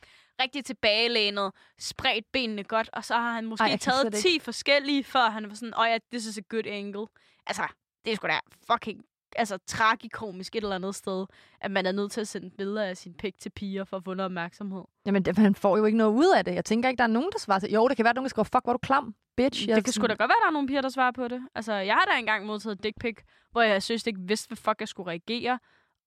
[0.42, 4.38] rigtig tilbagelænet, spredt benene godt, og så har han måske Ej, Ej, taget slet 10
[4.38, 7.06] forskellige, før han var sådan, åh oh ja, this is a good angle.
[7.46, 7.62] Altså,
[8.04, 8.40] det er sgu da
[8.72, 9.04] fucking
[9.36, 11.26] altså, tragikomisk et eller andet sted,
[11.60, 14.04] at man er nødt til at sende billeder af sin pik til piger for at
[14.04, 14.82] få noget opmærksomhed.
[15.06, 16.54] Jamen, det, han får jo ikke noget ud af det.
[16.54, 17.70] Jeg tænker ikke, der er nogen, der svarer til.
[17.72, 19.68] Jo, det kan være, at nogen der skriver, fuck, hvor du klam, bitch.
[19.68, 21.28] Jeg det kan sgu da godt være, at der er nogle piger, der svarer på
[21.28, 21.42] det.
[21.54, 23.16] Altså, jeg har da engang modtaget dick pic,
[23.52, 25.58] hvor jeg synes ikke vidste, hvad fuck jeg skulle reagere.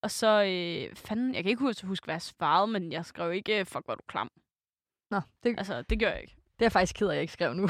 [0.02, 3.32] Og så, øh, fanden, jeg kan ikke huske, huske, hvad jeg svarede, men jeg skrev
[3.32, 4.30] ikke, fuck, hvor du klam.
[5.10, 6.34] Nå, det, Altså, det gør jeg ikke.
[6.36, 7.66] det er jeg faktisk ked af, at jeg ikke skrev nu.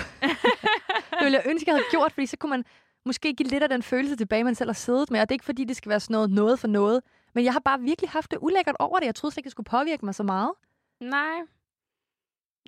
[1.18, 2.64] det ville jeg ønske, jeg havde gjort, fordi så kunne man
[3.07, 5.21] måske give lidt af den følelse tilbage, man selv har siddet med.
[5.21, 7.03] Og det er ikke, fordi det skal være sådan noget, noget for noget.
[7.35, 9.07] Men jeg har bare virkelig haft det ulækkert over det.
[9.07, 10.53] Jeg troede slet ikke, det skulle påvirke mig så meget.
[11.01, 11.39] Nej.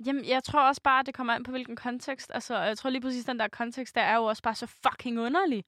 [0.05, 2.31] Jamen, jeg tror også bare, at det kommer an på, hvilken kontekst.
[2.33, 5.19] Altså, jeg tror lige præcis, den der kontekst, der er jo også bare så fucking
[5.19, 5.65] underlig.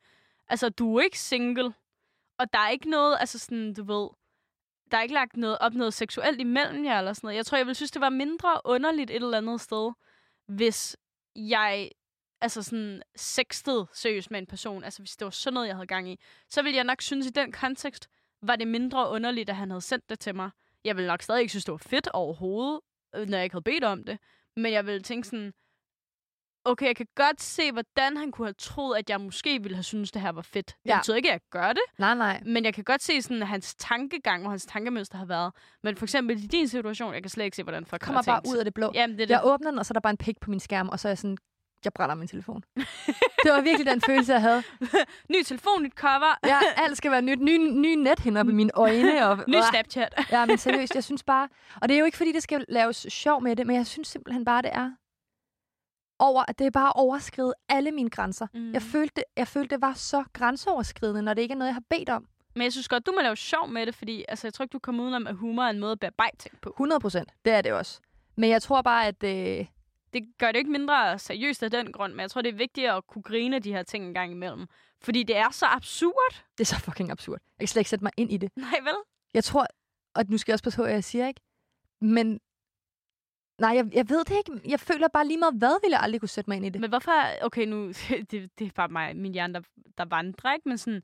[0.48, 1.74] Altså, du er ikke single,
[2.38, 4.10] og der er ikke noget, altså sådan, du ved,
[4.92, 7.38] der er ikke lagt noget op noget seksuelt imellem jer, eller sådan noget.
[7.38, 9.92] Jeg tror, jeg ville synes, det var mindre underligt et eller andet sted,
[10.48, 10.98] hvis
[11.36, 11.90] jeg
[12.44, 15.88] altså sådan sextede seriøst med en person, altså hvis det var sådan noget, jeg havde
[15.88, 18.10] gang i, så ville jeg nok synes, i den kontekst,
[18.42, 20.50] var det mindre underligt, at han havde sendt det til mig.
[20.84, 22.80] Jeg ville nok stadig ikke synes, det var fedt overhovedet,
[23.16, 24.18] øh, når jeg ikke havde bedt om det.
[24.58, 25.54] Men jeg ville tænke sådan,
[26.66, 29.84] okay, jeg kan godt se, hvordan han kunne have troet, at jeg måske ville have
[29.84, 30.68] synes det her var fedt.
[30.84, 30.98] Det Ja.
[30.98, 32.42] betyder ikke, at jeg gør det, Nej, nej.
[32.46, 35.54] men jeg kan godt se sådan hans tankegang og hans tankemønster har været.
[35.84, 38.42] Men for eksempel i din situation, jeg kan slet ikke se, hvordan folk Kommer bare
[38.48, 38.92] ud af det blå.
[38.94, 39.34] Jamen, det er det.
[39.34, 41.08] Jeg åbner den, og så er der bare en pik på min skærm, og så
[41.08, 41.38] er jeg sådan,
[41.86, 42.64] jeg brænder min telefon.
[43.44, 44.64] det var virkelig den følelse, jeg havde.
[45.34, 47.40] Ny telefon, nyt cover, Ja, alt skal være nyt.
[47.40, 49.26] Ny, ny net op i mine øjne.
[49.28, 49.56] Og, ny.
[49.70, 50.28] Snapchat.
[50.32, 51.50] Ja, men seriøst, jeg synes bare...
[51.82, 54.08] Og det er jo ikke, fordi det skal laves sjov med det, men jeg synes
[54.08, 54.92] simpelthen bare, det er
[56.20, 58.48] over, at det er bare overskridet alle mine grænser.
[58.54, 58.74] Mm.
[58.74, 61.84] Jeg, følte, jeg følte, det var så grænseoverskridende, når det ikke er noget, jeg har
[61.90, 62.28] bedt om.
[62.56, 64.74] Men jeg synes godt, du må lave sjov med det, fordi altså, jeg tror ikke,
[64.74, 66.70] du kommer udenom, at humor er en måde at bearbejde ting på.
[66.70, 67.30] 100 procent.
[67.46, 68.00] Det er det også.
[68.36, 69.24] Men jeg tror bare, at...
[69.24, 69.66] Øh,
[70.14, 72.90] Det gør det ikke mindre seriøst af den grund, men jeg tror, det er vigtigt
[72.90, 74.68] at kunne grine de her ting en gang imellem.
[75.02, 76.44] Fordi det er så absurd.
[76.58, 77.40] det er så fucking absurd.
[77.60, 78.52] Jeg kan slet ikke sætte mig ind i det.
[78.56, 78.96] Nej, vel?
[79.34, 79.68] Jeg tror...
[80.16, 81.42] Og nu skal jeg også passe på, hvad jeg siger, ikke?
[82.02, 82.40] Men...
[83.62, 84.70] Nej, jeg, jeg ved det ikke.
[84.70, 86.82] Jeg føler bare lige meget, hvad ville jeg aldrig kunne sætte mig ind i det.
[86.82, 87.12] Men hvorfor...
[87.46, 87.88] Okay, nu...
[88.32, 89.62] Det, det er bare mig, min hjerne, der,
[89.98, 90.70] der vandrer, ikke?
[90.70, 91.04] Men sådan...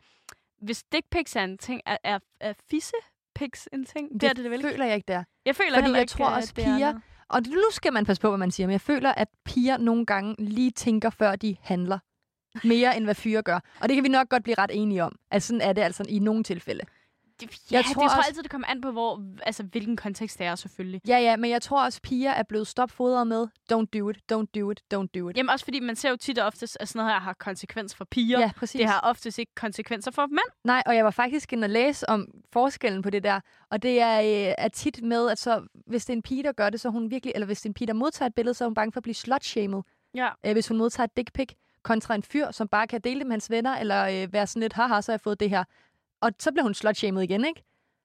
[0.61, 2.93] Hvis dick pics er en ting, er, er, er fisse
[3.35, 4.13] pics en ting?
[4.21, 5.23] Det, er det, det vel føler jeg ikke, det er.
[5.45, 7.01] Jeg føler fordi jeg ikke, tror at også, det er piger- noget.
[7.29, 10.05] Og nu skal man passe på, hvad man siger, men jeg føler, at piger nogle
[10.05, 11.99] gange lige tænker, før de handler.
[12.63, 13.59] Mere end hvad fyre gør.
[13.81, 15.15] Og det kan vi nok godt blive ret enige om.
[15.31, 16.83] Altså sådan er det altså i nogle tilfælde.
[17.41, 19.95] Det, Jeg ja, tror det tror også- altid, det kommer an på, hvor, altså, hvilken
[19.97, 21.01] kontekst det er, selvfølgelig.
[21.07, 24.45] Ja, ja, men jeg tror også, piger er blevet stopfodret med, don't do it, don't
[24.61, 25.37] do it, don't do it.
[25.37, 27.95] Jamen også fordi, man ser jo tit og oftest, at sådan noget her har konsekvens
[27.95, 28.39] for piger.
[28.39, 28.79] ja præcis.
[28.79, 30.39] Det har oftest ikke konsekvenser for mænd.
[30.63, 33.39] Nej, og jeg var faktisk inde og læse om forskellen på det der.
[33.71, 36.51] Og det er, øh, er tit med, at så, hvis det er en pige, der
[36.51, 38.53] gør det, så hun virkelig, eller hvis det er en pige, der modtager et billede,
[38.53, 39.81] så er hun bange for at blive slut-shamed.
[40.13, 40.29] Ja.
[40.45, 41.49] Øh, hvis hun modtager et dick pic,
[41.83, 44.61] kontra en fyr, som bare kan dele det med hans venner, eller øh, være sådan
[44.61, 45.63] lidt, haha, så har jeg fået det her.
[46.21, 47.63] Og så bliver hun slut-shamed igen, ikke?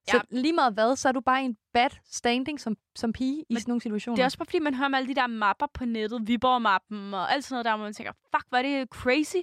[0.08, 0.20] Så Ja.
[0.40, 3.44] lige meget hvad, så er du bare i en bad standing som, som pige i
[3.50, 4.16] Men sådan nogle situationer.
[4.16, 7.14] Det er også bare fordi, man hører om alle de der mapper på nettet, Viborg-mappen
[7.14, 9.36] og alt sådan noget der, hvor man tænker, fuck, hvor er det crazy,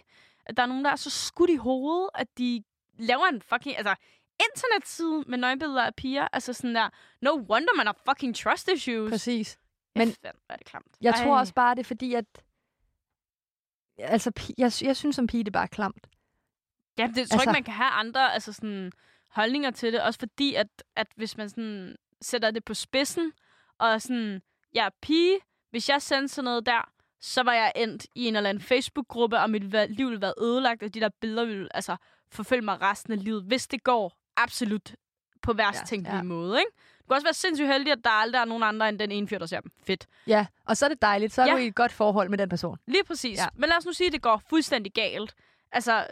[0.46, 2.64] at der er nogen, der er så skudt i hovedet, at de
[3.00, 3.96] laver en fucking, altså,
[4.48, 6.28] internetside med nøgenbilleder af piger.
[6.34, 6.90] Altså sådan der,
[7.22, 9.10] no wonder man har fucking trust issues.
[9.12, 9.60] Præcis.
[9.96, 10.88] Men Fanden, hvor er det klamt.
[11.02, 11.40] Jeg tror Ej.
[11.40, 12.26] også bare, det er fordi, at...
[13.98, 16.08] Altså, jeg, jeg synes som pige, det er bare klamt.
[16.98, 18.92] Ja, det tror Altså- ikke, man kan have andre altså sådan,
[19.30, 20.02] holdninger til det.
[20.02, 23.32] Også fordi, at, at hvis man sådan, sætter det på spidsen,
[23.80, 24.42] og sådan,
[24.74, 26.90] jeg er pige, hvis jeg sendte sådan noget der,
[27.22, 30.84] så var jeg endt i en eller anden Facebook-gruppe, og mit liv ville være ødelagt,
[30.84, 31.96] og de der billeder ville altså,
[32.32, 34.96] forfølge mig resten af livet, hvis det går absolut
[35.42, 36.24] på værst Ja, tænkelige ja.
[36.24, 36.60] måde.
[36.60, 36.72] Ikke?
[37.00, 39.28] Du kan også være sindssygt heldig, at der aldrig er nogen andre end den ene
[39.28, 39.72] fyr, der ser dem.
[39.84, 40.08] Fedt.
[40.28, 41.34] Ja, og så er det dejligt.
[41.34, 41.52] Så er Ja.
[41.54, 42.78] du i et godt forhold med den person.
[42.88, 43.40] Lige præcis.
[43.40, 43.46] Ja.
[43.56, 45.34] Men lad os nu sige, at det går fuldstændig galt.
[45.72, 46.08] Altså,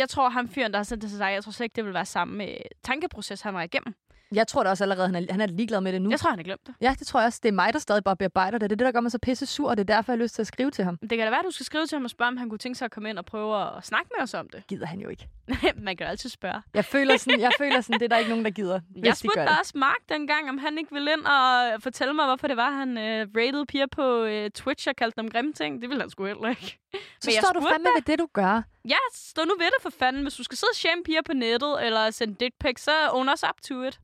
[0.00, 1.84] jeg tror, ham fyren, der har sendt det til sig, jeg tror slet ikke, det
[1.84, 3.94] vil være samme med tankeproces, han var igennem.
[4.34, 6.10] Jeg tror da også allerede, han er, han er ligeglad med det nu.
[6.10, 6.74] Jeg tror, han har glemt det.
[6.80, 7.40] Ja, det tror jeg også.
[7.42, 8.70] Det er mig, der stadig bare bearbejder det.
[8.70, 10.22] Det er det, der gør mig så pisse sur, og det er derfor, jeg har
[10.22, 10.98] lyst til at skrive til ham.
[10.98, 12.58] Det kan da være, at du skal skrive til ham og spørge, om han kunne
[12.58, 14.66] tænke sig at komme ind og prøve at snakke med os om det.
[14.66, 15.28] Gider han jo ikke.
[15.76, 16.62] Man kan altid spørge.
[16.74, 19.18] Jeg føler sådan, jeg føler sådan det er der ikke nogen, der gider, jeg de
[19.18, 22.46] spurgte gør da også Mark dengang, om han ikke ville ind og fortælle mig, hvorfor
[22.46, 25.80] det var, han øh, rated piger på øh, Twitch og kaldte dem grimme ting.
[25.82, 26.66] Det ville han sgu heller ikke.
[27.20, 28.62] Så Men jeg står du fandme ved det, du gør.
[28.88, 30.22] Ja, stå nu ved det for fanden.
[30.22, 33.28] Hvis du skal sidde og shame piger på nettet, eller sende dick pics, så own
[33.28, 34.00] us up to it.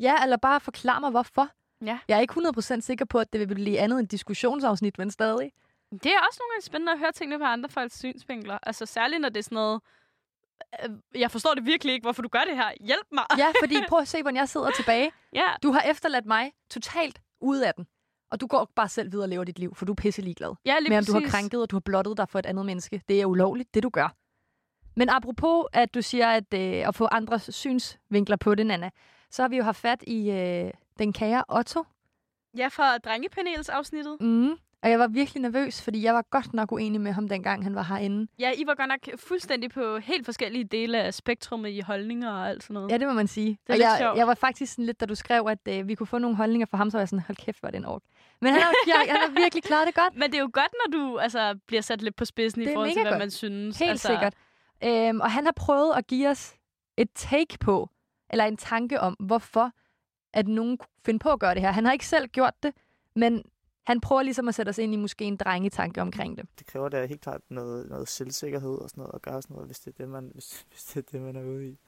[0.00, 1.48] Ja, eller bare forklar mig, hvorfor.
[1.84, 1.98] Ja.
[2.08, 2.34] Jeg er ikke
[2.76, 5.52] 100% sikker på, at det vil blive andet end diskussionsafsnit, men stadig.
[5.92, 8.58] Det er også nogle gange spændende at høre tingene på andre folks synsvinkler.
[8.62, 9.80] Altså særligt, når det er sådan noget...
[10.84, 12.72] øh, Jeg forstår det virkelig ikke, hvorfor du gør det her.
[12.80, 13.24] Hjælp mig.
[13.38, 15.10] Ja, fordi prøv at se, hvordan jeg sidder tilbage.
[15.32, 15.46] ja.
[15.62, 17.86] Du har efterladt mig totalt ude af den.
[18.30, 20.54] Og du går bare selv videre og lever dit liv, for du er pisse ligeglad.
[20.64, 22.66] Ja, lige med om du har krænket, og du har blottet dig for et andet
[22.66, 23.02] menneske.
[23.08, 24.14] Det er ulovligt, det du gør.
[24.96, 28.90] Men apropos, at du siger, at, øh, at få andres synsvinkler på det, Nana,
[29.30, 31.84] så har vi jo haft fat i øh, den kære Otto.
[32.56, 34.16] Ja, fra drengepanelsafsnittet.
[34.20, 34.50] Mm.
[34.86, 37.74] Og jeg var virkelig nervøs, fordi jeg var godt nok uenig med ham, dengang han
[37.74, 38.26] var herinde.
[38.38, 42.48] Ja, I var godt nok fuldstændig på helt forskellige dele af spektrummet i holdninger og
[42.48, 42.90] alt sådan noget.
[42.90, 43.48] Ja, det må man sige.
[43.48, 44.18] Det er og lidt jeg, sjovt.
[44.18, 46.66] jeg var faktisk sådan lidt, da du skrev, at øh, vi kunne få nogle holdninger
[46.66, 48.02] fra ham, så var jeg sådan, hold kæft, hvor er det en ork.
[48.40, 50.16] Men han har, jeg, han har virkelig klaret det godt.
[50.16, 52.92] Men det er jo godt, når du altså, bliver sat lidt på spidsen i forhold
[52.92, 53.18] til, hvad godt.
[53.18, 53.78] man synes.
[53.78, 54.34] Helt altså, sikkert.
[54.84, 56.54] Øhm, og han har prøvet at give os
[56.96, 57.90] et take på,
[58.30, 59.70] eller en tanke om, hvorfor
[60.32, 61.70] at nogen kunne finde på at gøre det her.
[61.70, 62.72] Han har ikke selv gjort det,
[63.16, 63.42] men
[63.86, 66.46] han prøver ligesom at sætte os ind i måske en drengetanke omkring det.
[66.58, 69.68] det kræver da helt klart noget, noget selvsikkerhed og sådan noget, at gøre sådan noget,
[69.68, 71.78] hvis det er det, man, hvis, hvis det, er det, man er ude i.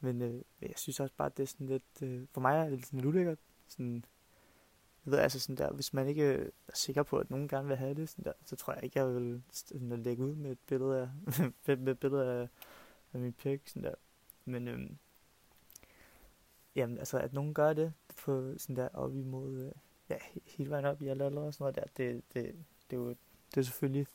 [0.00, 2.62] Men øh, jeg synes også bare, at det er sådan lidt, øh, for mig er
[2.62, 3.38] det lidt sådan lidt ulækkert.
[3.68, 4.04] Sådan,
[5.04, 7.68] jeg ved altså sådan der, hvis man ikke øh, er sikker på, at nogen gerne
[7.68, 10.34] vil have det, sådan der, så tror jeg ikke, jeg vil sådan at lægge ud
[10.34, 11.08] med et billede af,
[11.78, 12.48] med et billede af,
[13.12, 13.94] af min pik, sådan der.
[14.44, 14.98] Men øhm,
[16.74, 17.92] jamen, altså, at nogen gør det
[18.24, 19.72] på sådan der op imod, øh,
[20.08, 22.54] ja, hele vejen op i alle aldre og sådan noget der, det, det,
[22.90, 23.08] det er jo
[23.54, 24.06] det er selvfølgelig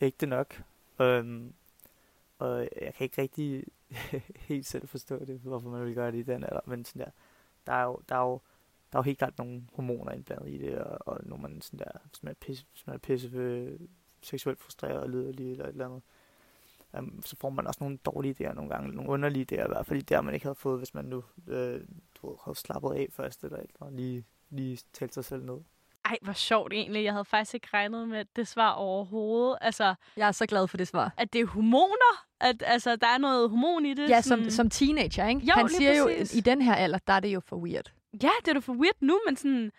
[0.00, 0.62] ægte nok.
[1.00, 1.54] Øhm,
[2.38, 3.64] og jeg kan ikke rigtig
[4.48, 7.10] helt selv forstå det, hvorfor man vil gøre det i den alder, men sådan der,
[7.66, 8.40] der er jo, der er jo,
[8.92, 11.78] der er jo helt klart nogle hormoner indblandet i det, og, og når man sådan
[11.78, 13.80] der, hvis man er pisse, hvis man er pisse øh,
[14.22, 16.02] seksuelt frustreret og liderlig eller et eller andet,
[16.98, 19.86] um, så får man også nogle dårlige idéer nogle gange, nogle underlige idéer i hvert
[19.86, 21.80] fald, der man ikke havde fået, hvis man nu øh,
[22.14, 25.42] du ved, havde slappet af først, eller, et eller andet, lige, lige talt sig selv
[25.44, 25.58] ned.
[26.04, 27.04] Ej, hvor sjovt egentlig.
[27.04, 29.58] Jeg havde faktisk ikke regnet med det svar overhovedet.
[29.60, 31.12] Altså, Jeg er så glad for det svar.
[31.16, 32.24] at det er hormoner.
[32.40, 34.08] At altså, der er noget hormon i det.
[34.10, 35.40] Ja, som, som teenager, ikke?
[35.40, 36.34] Jo, Han siger præcis.
[36.34, 37.92] jo, i den her alder, der er det jo for weird.
[38.22, 39.72] Ja, det er da for weird nu, men sådan...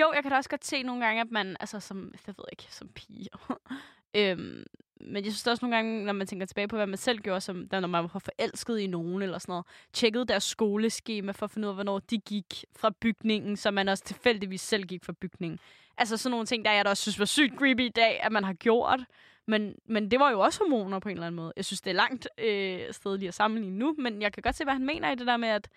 [0.00, 2.44] Jo, jeg kan da også godt se nogle gange, at man, altså som, jeg ved
[2.52, 3.28] ikke, som pige.
[4.16, 4.64] øhm,
[5.02, 7.40] men jeg synes også nogle gange, når man tænker tilbage på, hvad man selv gjorde,
[7.40, 11.44] som, da, når man var forelsket i nogen eller sådan noget, tjekkede deres skoleskema for
[11.44, 15.04] at finde ud af, hvornår de gik fra bygningen, så man også tilfældigvis selv gik
[15.04, 15.58] fra bygningen.
[15.98, 18.32] Altså sådan nogle ting, der jeg da også synes var sygt creepy i dag, at
[18.32, 19.00] man har gjort.
[19.46, 21.52] Men, men det var jo også hormoner på en eller anden måde.
[21.56, 24.56] Jeg synes, det er langt øh, sted lige at sammenligne nu, men jeg kan godt
[24.56, 25.68] se, hvad han mener i det der med, at,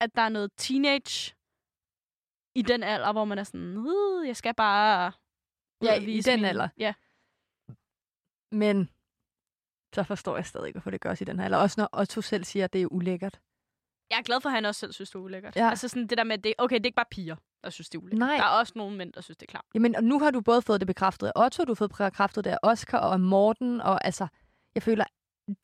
[0.00, 1.34] at der er noget teenage
[2.54, 5.12] i den alder, hvor man er sådan, "Uh, jeg skal bare...
[5.82, 6.68] Ja, i den alder.
[6.78, 6.94] Ja.
[8.56, 8.90] Men
[9.94, 11.58] så forstår jeg stadig ikke, hvorfor det gøres i den her alder.
[11.58, 13.40] Også når Otto selv siger, at det er ulækkert.
[14.10, 15.56] Jeg er glad for, at han også selv synes, det er ulækkert.
[15.56, 15.70] Ja.
[15.70, 17.88] Altså sådan det der med, at det, okay, det er ikke bare piger, der synes,
[17.88, 18.18] det er ulækkert.
[18.18, 18.36] Nej.
[18.36, 19.64] Der er også nogle mænd, der synes, det er klart.
[19.74, 22.44] Jamen, og nu har du både fået det bekræftet af Otto, du har fået bekræftet
[22.44, 24.26] det af Oscar og af Morten, og altså,
[24.74, 25.04] jeg føler,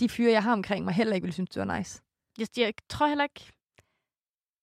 [0.01, 2.03] de fyre, jeg har omkring mig, heller ikke ville synes, det var nice.
[2.39, 3.53] Jeg, jeg tror heller ikke...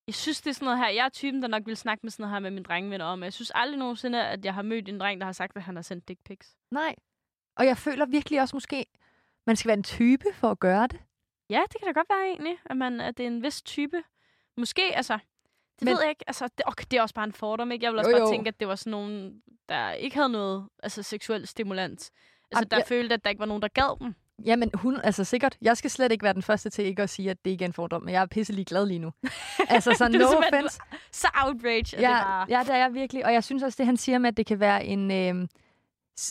[0.08, 0.90] Jeg synes, det er sådan noget her.
[0.90, 3.24] Jeg er typen, der nok vil snakke med sådan noget her med mine drengevenner om.
[3.24, 5.76] Jeg synes aldrig nogensinde, at jeg har mødt en dreng, der har sagt, at han
[5.76, 6.58] har sendt dick pics.
[6.72, 6.96] Nej.
[7.60, 8.86] Og jeg føler virkelig også måske,
[9.48, 11.00] man skal være en type for at gøre det.
[11.50, 14.04] Ja, det kan da godt være egentlig, at, man, at det er en vis type.
[14.58, 15.14] Måske, altså...
[15.14, 16.24] Det Men- ved jeg ikke.
[16.28, 17.86] Altså, det, okay, det er også bare en fordom, ikke?
[17.86, 18.32] Jeg vil også Jo, bare jo.
[18.32, 21.92] tænke, at det var sådan nogen, der ikke havde noget altså, seksuel stimulans.
[22.02, 22.12] Altså,
[22.56, 24.16] Jamen, der jeg- følte, at der ikke var nogen, der gad dem.
[24.46, 25.58] Jamen, hun, altså sikkert.
[25.62, 27.68] Jeg skal slet ikke være den første til ikke at sige, at det ikke er
[27.68, 29.12] en fordom, men jeg er pisselig glad lige nu.
[29.70, 30.80] altså, så no offense.
[31.12, 32.46] Så outrage, at det Ja, var...
[32.50, 33.26] ja, det er jeg virkelig.
[33.26, 35.48] Og jeg synes også, det han siger med, at det kan være en, øh,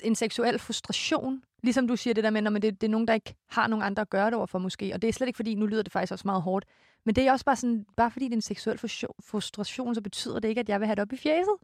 [0.05, 1.43] en seksuel frustration.
[1.63, 3.83] Ligesom du siger det der med, når det, det er nogen, der ikke har nogen
[3.85, 4.91] andre at gøre det overfor måske.
[4.95, 6.67] Og det er slet ikke fordi, nu lyder det faktisk også meget hårdt.
[7.05, 10.39] Men det er også bare sådan, bare fordi det er en seksuel frustration- så betyder
[10.39, 11.55] det ikke, at jeg vil have det op i fjeset.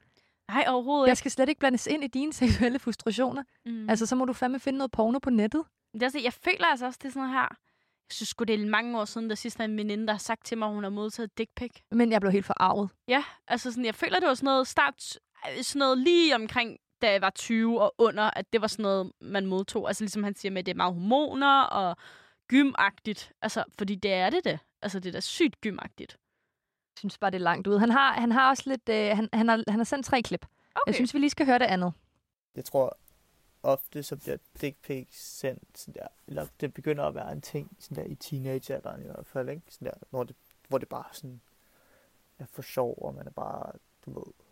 [0.49, 3.43] Nej, overhovedet Jeg skal slet ikke blandes ind i dine seksuelle frustrationer.
[3.67, 3.91] Mm.
[3.91, 5.63] Altså, så må du fandme finde noget porno på nettet.
[5.95, 7.49] Det er jeg føler altså også, det er sådan her.
[8.09, 10.19] Jeg synes sgu, det er mange år siden, der sidst er en veninde, der har
[10.19, 11.71] sagt til mig, at hun har modtaget dick pic.
[11.91, 12.91] Men jeg blev helt forarvet.
[13.09, 15.19] Ja, altså sådan, jeg føler, det var sådan noget start,
[15.59, 18.83] øh, sådan noget lige omkring, da jeg var 20 og under, at det var sådan
[18.83, 19.88] noget, man modtog.
[19.88, 21.96] Altså ligesom han siger med, at det er meget hormoner og
[22.48, 23.33] gymagtigt.
[23.42, 24.59] Altså, fordi det er det det.
[24.83, 26.12] Altså, det er da sygt gymagtigt.
[26.94, 27.78] Jeg synes bare, det er langt ud.
[27.78, 28.88] Han har, han har også lidt...
[28.88, 30.46] Øh, han, han, har, han har sendt tre klip.
[30.74, 30.83] Okay.
[30.87, 31.92] Jeg synes, vi lige skal høre det andet.
[32.57, 32.98] Jeg tror
[33.62, 37.76] ofte, så bliver dick pics sendt sådan der, eller det begynder at være en ting
[37.78, 39.62] sådan der i teenagealderen i hvert fald, ikke?
[39.68, 40.37] Sådan der, når det,
[40.68, 41.40] hvor det bare sådan
[42.38, 43.72] er for sjov, og man er bare,
[44.07, 44.43] du ved, du ved,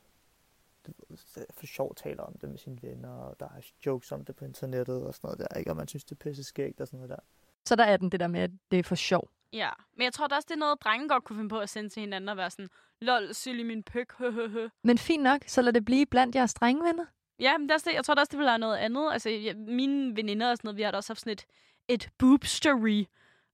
[1.51, 4.45] for sjov taler om det med sine venner, og der er jokes om det på
[4.45, 5.71] internettet og sådan noget der, ikke?
[5.71, 7.16] Og man synes, det er pisse skægt og sådan noget der.
[7.64, 9.29] Så der er den det der med, at det er for sjov.
[9.53, 11.68] Ja, men jeg tror da også, det er noget, drenge godt kunne finde på at
[11.68, 12.68] sende til hinanden og være sådan,
[13.01, 14.68] lol, silly min pøk, hø, hø, hø.
[14.83, 17.05] Men fint nok, så lad det blive blandt jeres drengvenner.
[17.38, 17.97] Ja, men det er også det.
[17.97, 19.12] jeg tror da også, det vil være noget andet.
[19.12, 21.47] Altså, jeg, mine veninder og sådan noget, vi har da også haft sådan et,
[21.88, 23.05] et boobstory,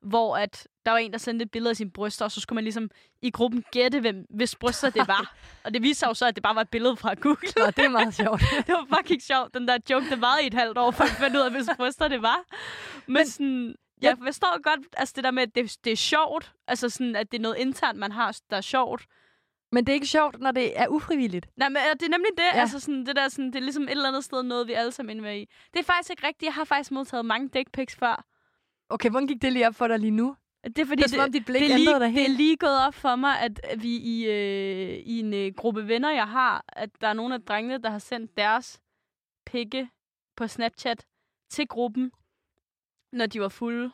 [0.03, 2.55] hvor at der var en, der sendte et billede af sine bryster, og så skulle
[2.55, 2.91] man ligesom
[3.23, 5.35] i gruppen gætte, hvem, hvis bryster det var.
[5.65, 7.49] og det viste sig jo så, at det bare var et billede fra Google.
[7.57, 8.41] Nå, det er meget sjovt.
[8.67, 9.55] det var fucking sjovt.
[9.55, 11.69] Den der joke, det var i et halvt år, for at finde ud af, hvis
[11.77, 12.45] bryster det var.
[13.07, 16.53] Men, Men sådan, jeg forstår godt, altså det der med, at det, det er sjovt.
[16.67, 19.07] Altså sådan, at det er noget internt, man har, der er sjovt.
[19.73, 21.47] Men det er ikke sjovt, når det er ufrivilligt.
[21.57, 22.43] Nej, men det er nemlig det.
[22.43, 22.55] Ja.
[22.55, 22.61] Ja.
[22.61, 24.93] Altså sådan, det, der, sådan, det er ligesom et eller andet sted noget, vi alle
[24.93, 25.49] sammen er med i.
[25.73, 26.43] Det er faktisk ikke rigtigt.
[26.43, 28.25] Jeg har faktisk modtaget mange dick pics før.
[28.91, 30.37] Okay, hvordan gik det lige op for dig lige nu?
[30.65, 32.11] Det er fordi, Det er som om dit blik det, er lige, dig det er
[32.11, 32.37] helt.
[32.37, 36.29] lige gået op for mig, at vi i, øh, i en øh, gruppe venner, jeg
[36.29, 38.81] har, at der er nogle af drengene, der har sendt deres
[39.47, 39.89] pikke
[40.37, 41.07] på Snapchat
[41.51, 42.13] til gruppen,
[43.13, 43.91] når de var fulde.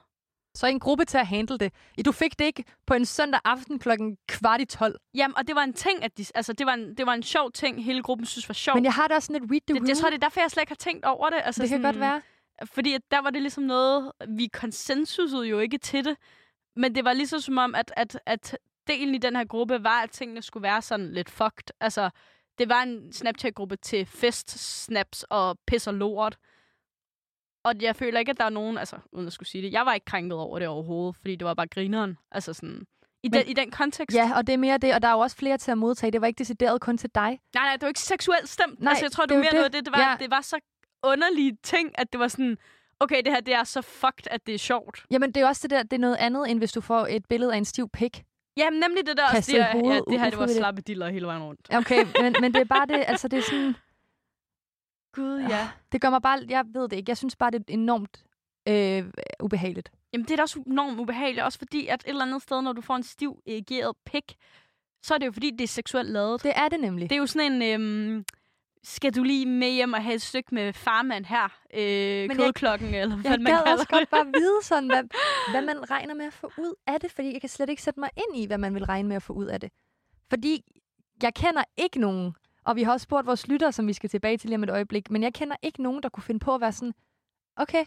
[0.57, 1.73] Så en gruppe til at handle det.
[2.07, 5.01] Du fik det ikke på en søndag aften klokken kvart i 12.
[5.15, 7.23] Jamen, og det var en ting, at de, altså, det, var en, det var en
[7.23, 8.75] sjov ting, hele gruppen synes var sjov.
[8.77, 9.83] Men jeg har da også sådan et read the det, room.
[9.85, 11.39] det, jeg tror, det er derfor, jeg slet ikke har tænkt over det.
[11.45, 12.23] Altså, det kan sådan, godt være.
[12.65, 16.17] Fordi at der var det ligesom noget, vi konsensusede jo ikke til det,
[16.77, 20.03] men det var ligesom som om, at, at, at delen i den her gruppe var,
[20.03, 21.71] at tingene skulle være sådan lidt fucked.
[21.81, 22.11] Altså,
[22.59, 24.51] det var en Snapchat-gruppe til fest,
[24.85, 26.37] snaps og pis og lort.
[27.65, 29.87] Og jeg føler ikke, at der er nogen, altså uden at skulle sige det, jeg
[29.87, 32.19] var ikke krænket over det overhovedet, fordi det var bare grineren.
[32.31, 32.87] Altså sådan,
[33.23, 34.17] i, Men- den, i den kontekst.
[34.17, 36.11] Ja, og det er mere det, og der er jo også flere til at modtage.
[36.13, 37.41] Det var ikke decideret kun til dig.
[37.55, 38.81] Nej, nej, det var ikke seksuelt stemt.
[38.81, 39.73] Nej, altså, jeg tror, det det, var mere det.
[39.73, 39.85] det.
[39.85, 40.17] Det var, ja.
[40.21, 40.59] det var så
[41.05, 42.59] underlige ting, at det var sådan,
[43.01, 45.07] okay, det her det er så fucked, at det er sjovt.
[45.11, 47.27] Jamen, det er også det der, det er noget andet, end hvis du får et
[47.27, 48.25] billede af en stiv pik.
[48.57, 51.09] Jamen, nemlig det der også, det, i her, ja, det her, det var slappe diller
[51.09, 51.75] hele vejen rundt.
[51.75, 53.75] Okay, men, men det er bare det, altså det er sådan,
[55.17, 55.69] Gud, ja.
[55.93, 58.25] det gør mig bare, jeg ved det ikke, jeg synes bare, det er enormt
[58.69, 59.05] øh,
[59.43, 59.91] ubehageligt.
[60.13, 62.73] Jamen, det er da også enormt ubehageligt, også fordi, at et eller andet sted, når
[62.73, 64.35] du får en stiv, erigeret pik,
[65.03, 66.43] så er det jo fordi, det er seksuelt lavet.
[66.43, 67.11] Det er det nemlig.
[67.11, 68.25] Det er jo sådan en, øhm,
[68.85, 71.49] skal du lige med hjem og have et stykke med farmand her?
[71.75, 73.89] Øh, jeg- kodeklokken, eller hvad Jeg man kalder også det.
[73.91, 75.03] godt bare vide, sådan, hvad,
[75.53, 78.01] hvad man regner med at få ud af det, fordi jeg kan slet ikke sætte
[78.01, 79.71] mig ind i, hvad man vil regne med at få ud af det.
[80.31, 80.63] Fordi
[81.23, 84.39] jeg kender ikke nogen, og vi har også spurgt vores lyttere, som vi skal tilbage
[84.39, 86.61] til lige om et øjeblik, men jeg kender ikke nogen, der kunne finde på at
[86.61, 86.95] være sådan,
[87.57, 87.85] okay,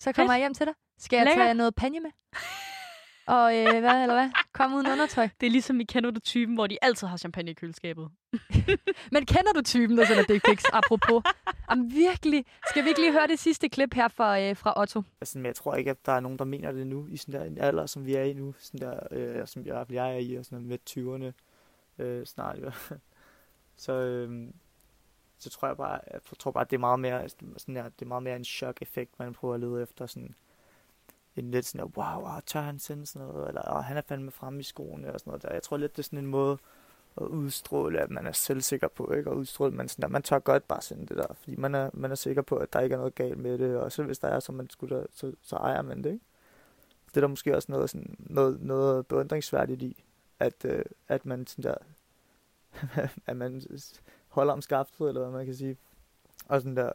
[0.00, 0.38] så kommer Fedt.
[0.38, 0.74] jeg hjem til dig.
[0.98, 1.44] Skal jeg Lækkert.
[1.44, 2.10] tage noget panje med?
[3.26, 4.30] Og øh, hvad, eller hvad?
[4.52, 5.28] Kom uden undertøj.
[5.40, 8.08] Det er ligesom i Kender du typen, hvor de altid har champagne i køleskabet.
[9.12, 10.64] Men kender du typen, der sender dick pics?
[10.72, 11.22] Apropos.
[11.70, 12.44] Jamen virkelig.
[12.70, 15.02] Skal vi ikke lige høre det sidste klip her fra, øh, fra Otto?
[15.20, 17.40] Altså, men jeg tror ikke, at der er nogen, der mener det nu, i sådan
[17.40, 20.18] der en alder, som vi er i nu, sådan der, øh, som jeg, jeg er
[20.18, 21.32] i, og sådan med 20'erne
[22.04, 23.00] øh, snart i hvert fald.
[23.76, 24.48] Så, øh,
[25.38, 28.02] så tror jeg bare, jeg tror bare, at det er meget mere, sådan der, det
[28.02, 30.34] er meget mere en chok-effekt, man prøver at lede efter, sådan,
[31.36, 34.30] en lidt sådan, wow, wow, tør han sende sådan noget, eller oh, han er fandme
[34.30, 35.52] fremme i skoene og sådan noget der.
[35.52, 36.58] Jeg tror lidt, det er sådan en måde
[37.16, 39.30] at udstråle, at man er selvsikker på, ikke?
[39.30, 41.90] Og udstråle, man, sådan at man tør godt bare sende det der, fordi man er,
[41.92, 44.18] man er sikker på, at der ikke er noget galt med det, og så hvis
[44.18, 46.24] der er, så, man skulle der, så, så ejer man det, ikke?
[47.08, 50.04] Det er der måske også noget, sådan, noget, noget beundringsværdigt i,
[50.40, 51.74] at, øh, at man sådan der,
[53.26, 53.62] at man
[54.28, 55.76] holder om skaftet, eller hvad man kan sige,
[56.48, 56.92] og sådan der,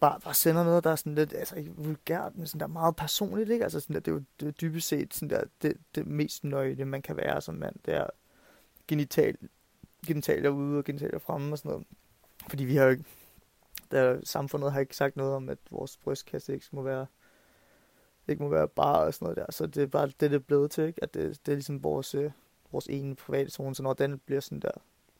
[0.00, 2.96] bare, bare sender noget, der er sådan lidt, altså ikke vulgært, men sådan der meget
[2.96, 3.64] personligt, ikke?
[3.64, 6.44] Altså sådan der, det er jo det er dybest set sådan der, det, det mest
[6.44, 8.06] nøje, man kan være som mand, det er
[8.88, 9.36] genital,
[10.06, 11.86] genitalier ude og genitalier fremme og sådan noget.
[12.48, 13.04] Fordi vi har jo ikke,
[13.90, 17.06] der, samfundet har ikke sagt noget om, at vores brystkasse ikke må være
[18.28, 19.46] ikke må være bare og sådan noget der.
[19.52, 21.02] Så det er bare det, det er blevet til, ikke?
[21.02, 22.30] At det, det er ligesom vores, øh,
[22.72, 23.74] vores ene private zone.
[23.74, 24.70] Så når den bliver sådan der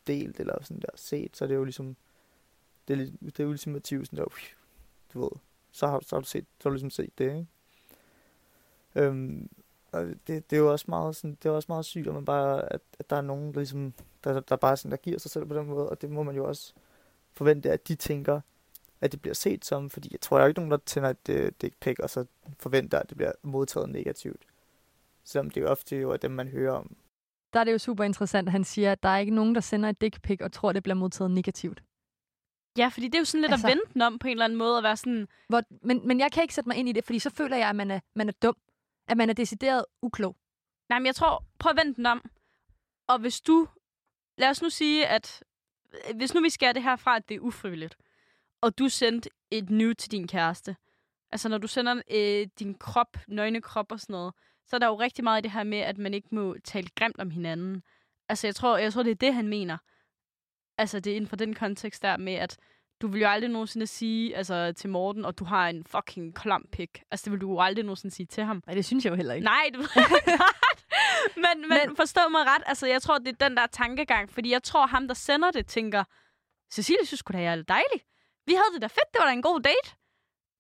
[0.07, 1.97] delt eller sådan der set, så er det jo ligesom
[2.89, 4.25] det, er, det er ultimativt sådan der,
[5.15, 5.31] du ved,
[5.73, 7.47] så har, så har du set, så har du ligesom set det, ikke?
[8.95, 9.49] Øhm,
[9.93, 12.25] og det, det, er jo også meget sådan, det er også meget sygt, at man
[12.25, 13.95] bare, at, at der er nogen, der ligesom,
[14.25, 16.37] der, der bare sådan, der giver sig selv på den måde, og det må man
[16.37, 16.73] jo også
[17.33, 18.41] forvente, at de tænker,
[19.01, 21.29] at det bliver set som, fordi jeg tror, der er ikke nogen, der tænder et
[21.29, 22.25] øh, dick pic, og så
[22.59, 24.43] forventer, at det bliver modtaget negativt.
[25.25, 26.97] Selvom det jo ofte jo er dem, man hører om.
[27.53, 29.61] Der er det jo super interessant, at han siger, at der er ikke nogen, der
[29.61, 31.83] sender et dick pic og tror, at det bliver modtaget negativt.
[32.79, 34.45] Ja, fordi det er jo sådan lidt altså, at vente den om på en eller
[34.45, 35.29] anden måde, at være sådan...
[35.49, 37.69] Hvor, men, men jeg kan ikke sætte mig ind i det, fordi så føler jeg,
[37.69, 38.57] at man er, man er dum.
[39.09, 40.37] At man er decideret uklog.
[40.89, 42.31] Nej, men jeg tror, prøv at vente den om.
[43.09, 43.69] Og hvis du...
[44.39, 45.45] Lad os nu sige, at...
[46.15, 47.97] Hvis nu vi skærer det her fra, at det er ufrivilligt,
[48.61, 50.77] og du sendte et nude til din kæreste,
[51.31, 54.35] altså når du sender øh, din krop, nøgne krop og sådan noget,
[54.67, 56.89] så er der jo rigtig meget i det her med, at man ikke må tale
[56.95, 57.83] grimt om hinanden.
[58.29, 59.79] Altså, jeg tror, jeg tror det er det, han mener
[60.81, 62.57] altså det er inden for den kontekst der med, at
[63.03, 66.67] du vil jo aldrig nogensinde sige altså, til Morten, og du har en fucking klam
[66.73, 67.03] pik.
[67.11, 68.63] Altså, det vil du jo aldrig nogensinde sige til ham.
[68.67, 69.45] Nej, det synes jeg jo heller ikke.
[69.45, 70.37] Nej, det ved jeg godt.
[71.37, 74.51] Men, men, men forstå mig ret, altså, jeg tror, det er den der tankegang, fordi
[74.51, 76.05] jeg tror, ham, der sender det, tænker,
[76.73, 78.01] Cecilie synes sgu da, jeg er dejlig.
[78.47, 79.97] Vi havde det da fedt, det var da en god date.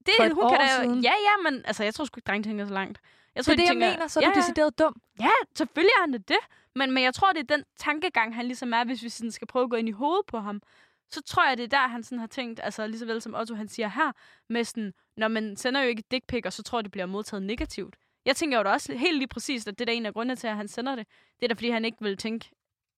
[0.06, 1.00] Det, For hun kan da, siden.
[1.02, 3.00] Ja, ja, men altså, jeg tror sgu ikke, drenge tænker så langt.
[3.34, 5.00] Jeg tror, det er de det, tænker, jeg mener, så er ja, du decideret dum.
[5.20, 6.38] Ja, selvfølgelig er han det.
[6.74, 9.46] Men, men jeg tror, det er den tankegang, han ligesom er, hvis vi sådan skal
[9.46, 10.62] prøve at gå ind i hovedet på ham.
[11.10, 13.34] Så tror jeg, det er der, han sådan har tænkt, altså lige så vel som
[13.34, 14.12] Otto han siger her,
[14.48, 17.06] med sådan, når man sender jo ikke dick pic, og så tror jeg, det bliver
[17.06, 17.96] modtaget negativt.
[18.24, 20.46] Jeg tænker jo da også helt lige præcis, at det er en af grundene til,
[20.46, 21.06] at han sender det.
[21.40, 22.50] Det er da, fordi han ikke vil tænke,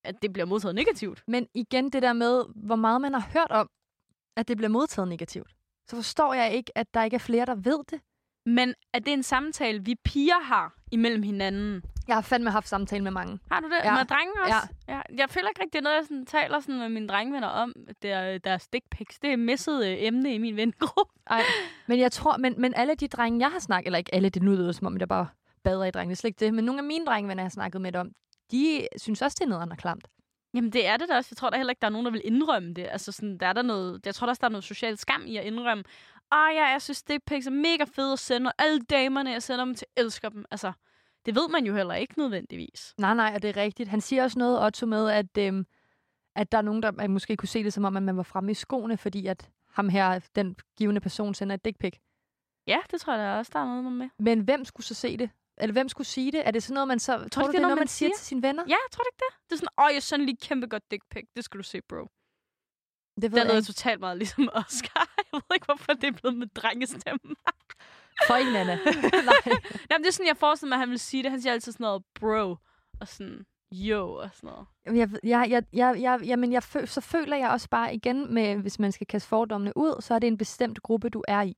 [0.04, 1.22] at det bliver modtaget negativt.
[1.26, 3.70] Men igen, det der med, hvor meget man har hørt om,
[4.36, 5.50] at det bliver modtaget negativt.
[5.86, 8.00] Så forstår jeg ikke, at der ikke er flere, der ved det.
[8.46, 11.82] Men er det en samtale, vi piger har imellem hinanden?
[12.08, 13.38] Jeg har fandme haft samtale med mange.
[13.50, 13.76] Har du det?
[13.84, 13.94] Ja.
[13.94, 14.68] Med drenge også?
[14.88, 14.94] Ja.
[14.94, 15.00] ja.
[15.18, 17.74] Jeg føler ikke rigtig, det er noget, jeg sådan, taler sådan med mine drengevenner om.
[18.02, 19.18] Det er deres dick pics.
[19.18, 21.12] Det er misset øh, emne i min vengruppe.
[21.30, 21.42] Ej,
[21.88, 24.42] men jeg tror, men, men alle de drenge, jeg har snakket, eller ikke alle, det
[24.42, 25.26] nu lyder som om, jeg bare
[25.64, 27.50] bader i drenge, det er slet ikke det, men nogle af mine drengevenner, jeg har
[27.50, 28.10] snakket med om,
[28.50, 30.08] de synes også, det er noget klamt.
[30.54, 31.28] Jamen, det er det da også.
[31.30, 32.86] Jeg tror da heller ikke, der er nogen, der vil indrømme det.
[32.90, 35.36] Altså, sådan, der er der noget, jeg tror også, der er noget social skam i
[35.36, 35.84] at indrømme.
[36.32, 39.42] Åh ja, jeg synes, dick pics er mega fede at sende, og alle damerne, jeg
[39.42, 40.44] sender dem til, elsker dem.
[40.50, 40.72] Altså,
[41.26, 42.94] det ved man jo heller ikke nødvendigvis.
[42.98, 43.88] Nej, nej, og det er rigtigt.
[43.88, 45.66] Han siger også noget, Otto, med, at, øhm,
[46.36, 48.22] at der er nogen, der man måske kunne se det som om, at man var
[48.22, 51.92] fremme i skoene, fordi at ham her, den givende person, sender et dick pic.
[52.66, 54.08] Ja, det tror jeg da også, der er noget med.
[54.18, 55.30] Men hvem skulle så se det?
[55.56, 56.46] Eller hvem skulle sige det?
[56.46, 57.18] Er det sådan noget, man så...
[57.18, 58.64] Tror, tror du, du, det er noget, man siger til sine venner?
[58.68, 59.50] Ja, tror du ikke det?
[59.50, 61.22] Det er sådan, åh, jeg sender lige kæmpe godt dick pic.
[61.36, 62.08] Det skal du se, bro.
[63.20, 63.66] Det ved Den jeg er ikke.
[63.66, 65.08] totalt meget ligesom Oscar.
[65.32, 67.18] Jeg ved ikke, hvorfor det er blevet med drengestemme.
[68.26, 68.74] For ikke, Nana.
[68.74, 69.56] Nej.
[69.90, 71.30] Jamen, det er sådan, jeg forestiller mig, at han vil sige det.
[71.30, 72.56] Han siger altid sådan noget, bro,
[73.00, 74.98] og sådan, yo, og sådan noget.
[74.98, 78.56] Jeg, jeg, jeg, jeg, jeg, jamen, jeg fø, så føler jeg også bare igen, med,
[78.56, 81.54] hvis man skal kaste fordommene ud, så er det en bestemt gruppe, du er i.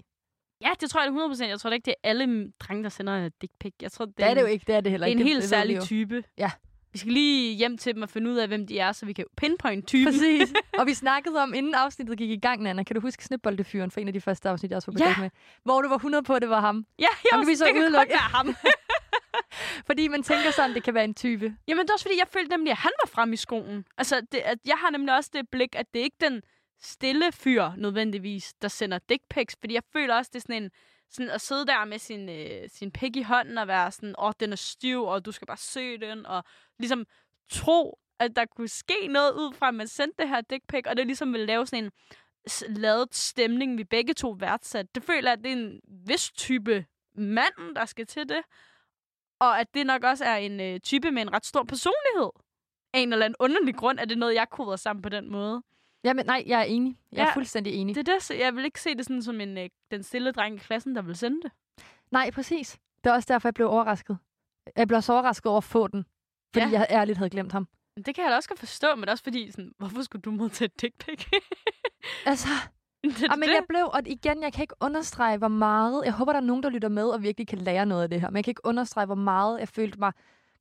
[0.61, 1.49] Ja, det tror jeg det er 100%.
[1.49, 3.75] Jeg tror da ikke, det er alle drenge, der sender en dick pic.
[3.83, 5.21] Jeg tror, det, Det er det jo ikke, det er det heller Det er ikke.
[5.21, 5.83] en Det- helt det særlig jo.
[5.83, 6.25] type.
[6.39, 6.51] Ja.
[6.95, 9.13] Vi skal lige hjem til dem og finde ud af, hvem de er, så vi
[9.13, 10.13] kan pinpoint typen.
[10.13, 10.53] Præcis.
[10.79, 14.01] Og vi snakkede om, inden afsnittet gik i gang, Nana, kan du huske snibboldefyren for
[14.01, 15.15] en af de første afsnit, jeg også var på Ja.
[15.21, 15.31] med?
[15.65, 16.87] Hvor du var 100 på, at det var ham.
[16.99, 18.11] Ja, jeg kan vi så det kan udelukke.
[18.11, 18.55] være ham.
[19.87, 21.57] Fordi man tænker sådan, det kan være en type.
[21.69, 23.85] Jamen, det er også fordi, jeg følte nemlig, at han var frem i skoen.
[23.99, 26.43] Altså, det, at jeg har nemlig også det blik, at det er ikke den
[26.83, 29.57] stille fyr, nødvendigvis, der sender dick pics.
[29.61, 30.71] Fordi jeg føler også, det er sådan en...
[31.11, 34.25] Sådan at sidde der med sin, øh, sin pik i hånden og være sådan, åh,
[34.25, 36.45] oh, den er stiv, og du skal bare søge den, og
[36.79, 37.07] ligesom
[37.51, 40.87] tro, at der kunne ske noget ud fra, at man sendte det her dick pic,
[40.87, 41.91] og det ligesom ville lave sådan en
[42.69, 44.95] lavet stemning, vi begge to værdsat.
[44.95, 48.43] Det føler jeg, at det er en vis type mand, der skal til det.
[49.39, 52.31] Og at det nok også er en øh, type med en ret stor personlighed.
[52.93, 55.63] Af en eller anden underlig grund er det noget, jeg koder sammen på den måde.
[56.05, 56.97] Jamen, nej, jeg er enig.
[57.13, 57.35] Jeg er Ja.
[57.35, 57.95] fuldstændig enig.
[57.95, 60.33] Det er det, så jeg vil ikke se det sådan som en, øh, den stille
[60.33, 61.53] dreng i klassen, der vil sende det.
[62.11, 62.79] Nej, præcis.
[63.05, 64.19] Det er også derfor, jeg blev overrasket.
[64.77, 66.05] Jeg blev så overrasket over at få den.
[66.55, 66.73] Fordi Ja.
[66.73, 67.69] jeg ærligt havde glemt ham.
[68.07, 70.23] Det kan jeg da også godt forstå, men det er også fordi, sådan, hvorfor skulle
[70.23, 71.27] du modtage et dick pic?
[72.27, 72.49] Altså,
[73.05, 76.03] det, ah, men jeg blev, og igen, jeg kan ikke understrege, hvor meget...
[76.05, 78.21] Jeg håber, der er nogen, der lytter med og virkelig kan lære noget af det
[78.21, 78.31] her.
[78.31, 80.13] Men jeg kan ikke understrege, hvor meget jeg følte mig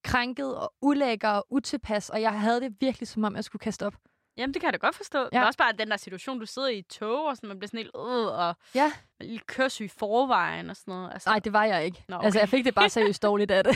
[0.04, 2.10] krænket og ulækker og utilpas.
[2.10, 3.94] Og jeg havde det virkelig, som om jeg skulle kaste op.
[4.38, 5.20] Jamen, det kan jeg da godt forstå.
[5.34, 5.40] Ja.
[5.40, 7.68] Men også bare den der situation, du sidder i et tog, og sådan, man bliver
[7.68, 8.92] sådan helt, øh, og Ja.
[9.22, 11.10] lige kørsel i forvejen og sådan noget.
[11.14, 12.04] Altså, Nej, det var jeg ikke.
[12.08, 12.26] Nå, okay.
[12.26, 13.76] Altså, jeg fik det bare seriøst dårligt af det.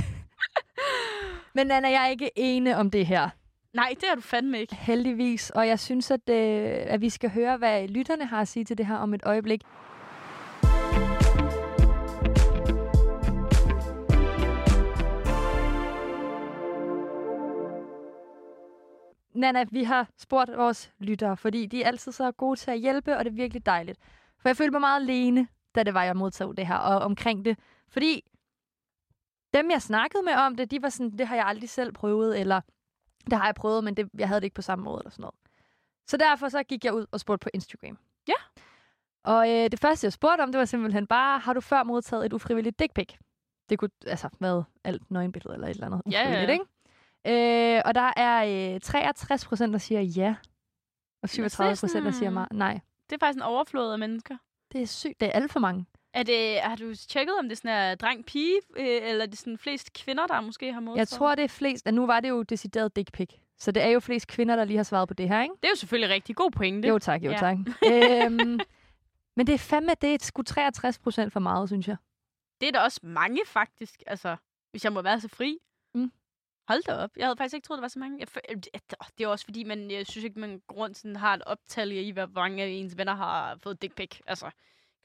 [1.54, 3.30] Men Anna, jeg er ikke ene om det her.
[3.74, 4.76] Nej, det er du fandme ikke.
[4.76, 5.50] Heldigvis.
[5.50, 8.78] Og jeg synes, at, øh, at vi skal høre, hvad lytterne har at sige til
[8.78, 9.62] det her om et øjeblik.
[19.38, 23.18] Nana, vi har spurgt vores lyttere, fordi de er altid så gode til at hjælpe,
[23.18, 24.00] og det er virkelig dejligt.
[24.40, 27.46] For jeg følte mig meget alene, da det var, jeg modtog det her, og omkring
[27.46, 27.60] det.
[27.90, 28.24] Fordi
[29.54, 32.40] dem, jeg snakkede med om det, de var sådan, det har jeg aldrig selv prøvet,
[32.40, 32.62] eller
[33.26, 35.22] det har jeg prøvet, men det, jeg havde det ikke på samme måde, eller sådan
[35.22, 35.36] noget.
[36.08, 37.98] Så derfor så gik jeg ud og spurgte på Instagram.
[38.28, 38.34] Ja.
[39.24, 42.26] Og øh, det første, jeg spurgte om, det var simpelthen bare, har du før modtaget
[42.26, 43.14] et ufrivilligt dick pic?
[43.70, 46.52] Det kunne altså være alt nøgenbillede eller et eller andet Ja, ja.
[46.52, 46.66] ikke?
[47.28, 50.36] Øh, og der er øh, 63 procent, der siger ja.
[51.24, 52.80] Og 37 procent, der siger nej.
[53.10, 54.38] Det er faktisk en overflod af mennesker.
[54.72, 55.20] Det er sygt.
[55.20, 55.86] Det er alt for mange.
[56.14, 59.40] Er det, har du tjekket, om det er sådan er dreng-pige, øh, eller er det
[59.40, 60.98] sådan flest kvinder, der måske har modtaget?
[60.98, 61.86] Jeg tror, det er flest...
[61.86, 63.30] Ja, nu var det jo decideret dick pic.
[63.60, 65.54] Så det er jo flest kvinder, der lige har svaret på det her, ikke?
[65.62, 66.88] Det er jo selvfølgelig rigtig god pointe.
[66.88, 67.38] Jo tak, jo Ja.
[67.38, 67.58] tak.
[67.92, 68.60] øhm,
[69.36, 71.98] men det er fandme, det er sgu 63 procent for meget, synes jeg.
[72.62, 74.04] Det er da også mange, faktisk.
[74.08, 74.36] Altså,
[74.72, 75.58] hvis jeg må være så fri.
[75.96, 76.12] Mm.
[76.68, 77.10] Hold da op.
[77.18, 78.20] Jeg havde faktisk ikke troet, det var så mange.
[78.20, 78.54] Jeg, fø-
[79.18, 81.92] det, er også fordi, man, jeg synes ikke, man går rundt sådan, har et optal
[81.92, 84.20] i, hvor mange af ens venner har fået dick pic.
[84.28, 84.54] Altså, jeg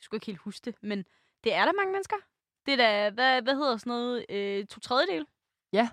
[0.00, 1.04] skulle ikke helt huske det, men
[1.44, 2.16] det er der mange mennesker.
[2.66, 5.26] Det er da, hvad, hvad hedder sådan noget, øh, to tredjedel?
[5.72, 5.88] Ja.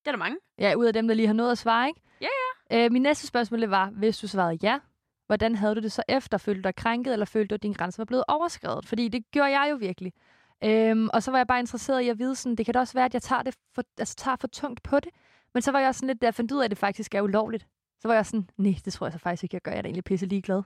[0.00, 0.38] Det er der mange.
[0.58, 2.00] Ja, ud af dem, der lige har nået at svare, ikke?
[2.20, 2.28] Ja,
[2.70, 2.84] ja.
[2.84, 4.78] Øh, min næste spørgsmål var, hvis du svarede ja,
[5.26, 6.38] hvordan havde du det så efter?
[6.38, 8.86] Følte du dig krænket, eller følte du, at din grænse var blevet overskrevet?
[8.86, 10.12] Fordi det gjorde jeg jo virkelig.
[10.64, 12.94] Øhm, og så var jeg bare interesseret i at vide, sådan, det kan da også
[12.94, 15.10] være, at jeg tager, det for, altså, tager for tungt på det.
[15.54, 17.14] Men så var jeg også sådan lidt, da jeg fandt ud af, at det faktisk
[17.14, 17.66] er ulovligt.
[18.00, 19.70] Så var jeg sådan, nej, det tror jeg så faktisk ikke, jeg gør.
[19.72, 20.62] Jeg er da egentlig pisse ligeglad.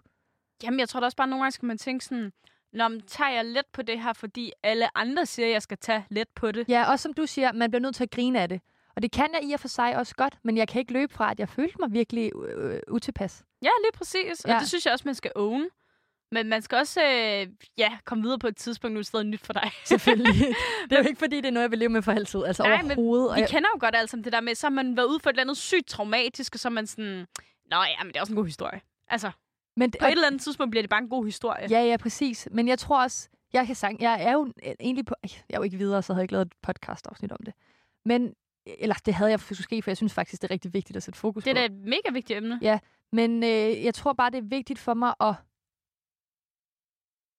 [0.62, 2.32] Jamen, jeg tror da også bare, at nogle gange skal man tænke sådan,
[2.72, 5.78] Nå, men tager jeg let på det her, fordi alle andre siger, at jeg skal
[5.78, 6.68] tage let på det.
[6.68, 8.61] Ja, også som du siger, man bliver nødt til at grine af det.
[8.97, 11.14] Og det kan jeg i og for sig også godt, men jeg kan ikke løbe
[11.14, 13.45] fra, at jeg følte mig virkelig øh, utilpas.
[13.62, 14.45] Ja, lige præcis.
[14.45, 14.59] Og Ja.
[14.59, 15.64] det synes jeg også, man skal own.
[16.33, 17.47] Men man skal også øh,
[17.79, 19.70] ja, komme videre på et tidspunkt, nu er det stadig nyt for dig.
[19.85, 20.35] Selvfølgelig.
[20.91, 22.45] det er jo ikke, fordi det er noget, jeg vil leve med for altid.
[22.45, 23.31] Altså Nej, men overhovedet.
[23.31, 25.07] Og Vi jeg, kender jo godt alt sammen det der med, så har man været
[25.07, 27.26] ude for et eller andet sygt traumatisk, og så er man sådan,
[27.70, 28.81] Nå ja, men det er også en god historie.
[29.09, 29.31] Altså,
[29.76, 31.66] men, på et eller andet tidspunkt bliver det bare en god historie.
[31.70, 32.49] Ja, ja, præcis.
[32.51, 35.62] Men jeg tror også, jeg kan sang, jeg er jo egentlig på, jeg er jo
[35.62, 37.55] ikke videre, så havde jeg ikke lavet et podcast-afsnit om det.
[38.05, 38.35] Men,
[38.66, 41.18] eller det havde jeg måske, for jeg synes faktisk, det er rigtig vigtigt at sætte
[41.18, 41.59] fokus Det er på.
[41.59, 42.59] da et mega vigtigt emne.
[42.62, 42.79] Ja.
[43.12, 45.35] Men øh, jeg tror bare, det er vigtigt for mig at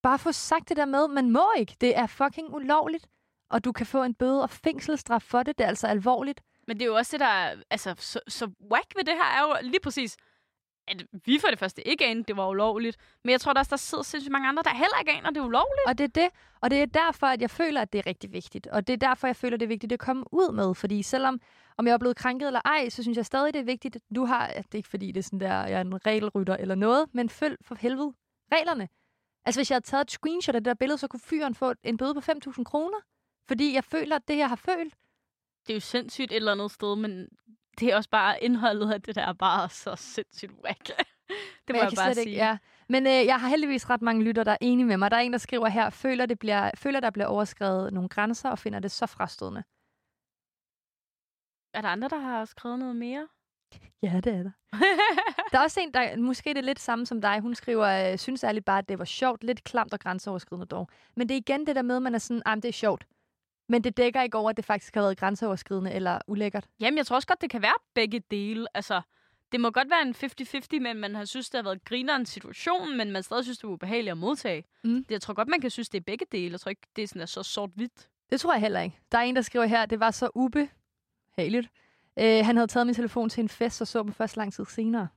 [0.04, 1.76] bare få sagt det der med, man må ikke.
[1.82, 3.08] Det er fucking ulovligt.
[3.52, 5.58] Og du kan få en bøde og fængselsstraf for det.
[5.58, 6.42] Det er altså alvorligt.
[6.68, 9.24] Men det er jo også det, der er, altså, så, så whack ved det her
[9.24, 10.18] er jo lige præcis,
[10.88, 12.98] at vi for det første ikke anede, det var ulovligt.
[13.24, 15.38] Men jeg tror da også, der sidder sindssygt mange andre, der heller ikke aner, det
[15.38, 15.88] er ulovligt.
[15.88, 16.30] Og det er det.
[16.62, 18.68] Og det er derfor, at jeg føler, at det er rigtig vigtigt.
[18.68, 20.76] Og det er derfor, jeg føler, det er vigtigt at komme ud med.
[20.76, 21.42] Fordi selvom
[21.78, 24.26] om jeg er blevet krænket eller ej, så synes jeg stadig, det er vigtigt, du
[24.26, 24.48] har...
[24.48, 27.30] Det er ikke fordi, det er sådan der, jeg er en regelrytter eller noget, men
[27.30, 28.14] følg for helvede
[28.54, 28.88] reglerne.
[29.50, 31.74] Altså, hvis jeg havde taget et screenshot af det der billede, så kunne fyren få
[31.84, 32.98] en bøde på 5.000 kroner.
[33.48, 34.94] Fordi jeg føler, at det, jeg har følt...
[35.68, 37.28] Det er jo sindssygt et eller andet sted, men
[37.80, 40.88] det er også bare indholdet af det der er bare så sindssygt whack.
[40.88, 40.96] det
[41.70, 42.30] må Men jeg, kan bare sige.
[42.30, 42.58] Ikke, ja.
[42.90, 45.12] Men øh, jeg har heldigvis ret mange lytter, der er enige med mig.
[45.12, 48.50] Der er en, der skriver her, føler, det bliver, føler der bliver overskrevet nogle grænser,
[48.50, 49.64] og finder det så frastødende.
[51.74, 53.28] Er der andre, der har skrevet noget mere?
[54.02, 54.52] Ja, det er der.
[55.52, 57.40] Der er også en, der måske det er lidt samme som dig.
[57.40, 59.44] Hun skriver, øh, synes ærligt bare, at det var sjovt.
[59.44, 60.90] Lidt klamt og grænseoverskridende dog.
[61.16, 63.08] Men det er igen det der med, at man er sådan, at det er sjovt.
[63.70, 66.68] Men det dækker ikke over, at det faktisk har været grænseoverskridende eller ulækkert.
[66.80, 68.68] Jamen, jeg tror også godt, det kan være begge dele.
[68.74, 69.02] Altså,
[69.52, 70.16] det må godt være en
[70.76, 73.68] 50-50, men man har synes, det har været grineren situation, men man stadig synes, det
[73.68, 74.66] var ubehageligt at modtage.
[74.84, 75.04] Mm.
[75.04, 76.52] Det, jeg tror godt, man kan synes, det er begge dele.
[76.52, 78.10] Jeg tror ikke, det er sådan er så sort-hvidt.
[78.30, 79.00] Det tror jeg heller ikke.
[79.12, 81.70] Der er en, der skriver her, det var så ubehageligt.
[82.20, 84.66] Øh, han havde taget min telefon til en fest, og så dem først lang tid
[84.66, 85.08] senere.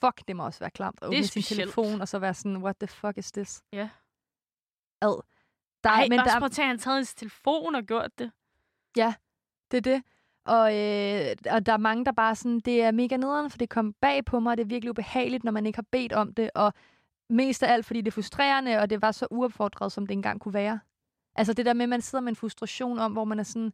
[0.00, 2.76] Fuck, det må også være klamt at åbne sin telefon, og så være sådan, what
[2.76, 3.62] the fuck is this?
[3.72, 3.88] Ja.
[5.02, 5.22] Ad.
[5.84, 8.18] Der, Ej, men også der, prøv at tage, at han taget hans telefon og gjort
[8.18, 8.30] det.
[9.70, 10.02] Det er det.
[10.44, 13.68] Og, øh, og der er mange, der bare sådan, det er mega nederen, for det
[13.68, 16.34] kom bag på mig, og det er virkelig ubehageligt, når man ikke har bedt om
[16.34, 16.72] det, og
[17.30, 20.40] mest af alt, fordi det er frustrerende, og det var så uopfordret, som det engang
[20.40, 20.80] kunne være.
[21.34, 23.72] Altså det der med, at man sidder med en frustration om, hvor man er sådan,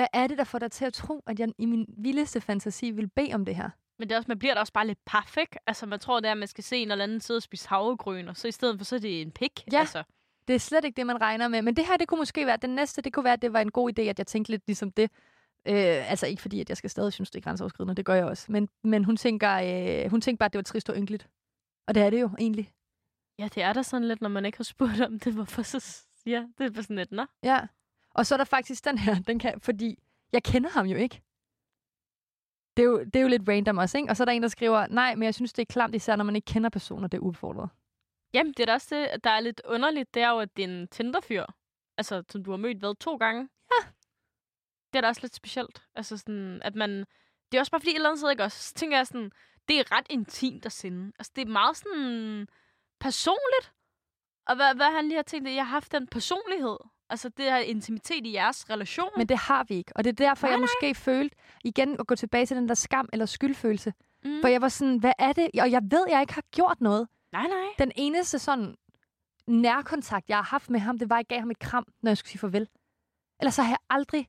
[0.00, 2.90] hvad er det, der får dig til at tro, at jeg i min vildeste fantasi
[2.90, 3.70] vil bede om det her?
[3.98, 4.98] Men det er også, man bliver da også bare lidt
[5.38, 5.58] ikke?
[5.66, 7.68] Altså, man tror, det er, at man skal se en eller anden sidde og spise
[7.68, 9.64] havregryn, og så i stedet for, så er det en pik.
[9.72, 9.80] Ja.
[9.80, 10.02] Altså.
[10.48, 11.62] Det er slet ikke det, man regner med.
[11.62, 13.60] Men det her, det kunne måske være, den næste, det kunne være, at det var
[13.60, 15.10] en god idé, at jeg tænkte lidt ligesom det.
[15.66, 18.24] Øh, altså ikke fordi, at jeg skal stadig synes, det er grænseoverskridende, det gør jeg
[18.24, 18.52] også.
[18.52, 19.52] Men, men hun, tænker,
[20.04, 21.28] øh, hun tænker bare, at det var trist og ynkeligt.
[21.86, 22.70] Og det er det jo egentlig.
[23.38, 25.32] Ja, det er da sådan lidt, når man ikke har spurgt om det.
[25.34, 26.04] Hvorfor så...
[26.26, 27.26] Ja, det er bare sådan lidt, nå.
[27.42, 27.60] Ja.
[28.10, 29.98] Og så er der faktisk den her, den kan, fordi
[30.32, 31.22] jeg kender ham jo ikke.
[32.76, 34.10] Det er jo, det er jo lidt random også, ikke?
[34.10, 36.16] Og så er der en, der skriver, nej, men jeg synes, det er klamt, især
[36.16, 37.70] når man ikke kender personer, det er udfordret.
[38.32, 40.14] Jamen, det er da også det, der er lidt underligt.
[40.14, 41.44] Det er jo, at det er en Tinder-fyr.
[41.98, 43.48] Altså, som du har mødt, hvad, to gange?
[43.72, 43.88] Ja.
[44.92, 45.82] Det er da også lidt specielt.
[45.94, 46.90] Altså sådan, at man...
[47.52, 48.62] Det er også bare fordi, et eller andet sted, ikke også?
[48.62, 49.32] Så tænker jeg sådan,
[49.68, 51.12] det er ret intimt at sende.
[51.18, 52.48] Altså, det er meget sådan
[53.00, 53.72] personligt.
[54.46, 56.76] Og hvad, hvad han lige har tænkt, at jeg har haft den personlighed.
[57.10, 59.08] Altså, det her intimitet i jeres relation.
[59.16, 59.92] Men det har vi ikke.
[59.96, 62.74] Og det er derfor, Nej, jeg måske følte, igen at gå tilbage til den der
[62.74, 63.92] skam eller skyldfølelse.
[64.24, 64.40] mm.
[64.40, 65.50] For jeg var sådan, hvad er det?
[65.60, 67.08] Og jeg ved, jeg ikke har gjort noget.
[67.32, 67.66] Nej, nej.
[67.78, 68.74] Den eneste sådan
[69.46, 72.10] nærkontakt, jeg har haft med ham, det var, at jeg gav ham et kram, når
[72.10, 72.68] jeg skulle sige farvel.
[73.40, 74.28] Ellers så har jeg aldrig,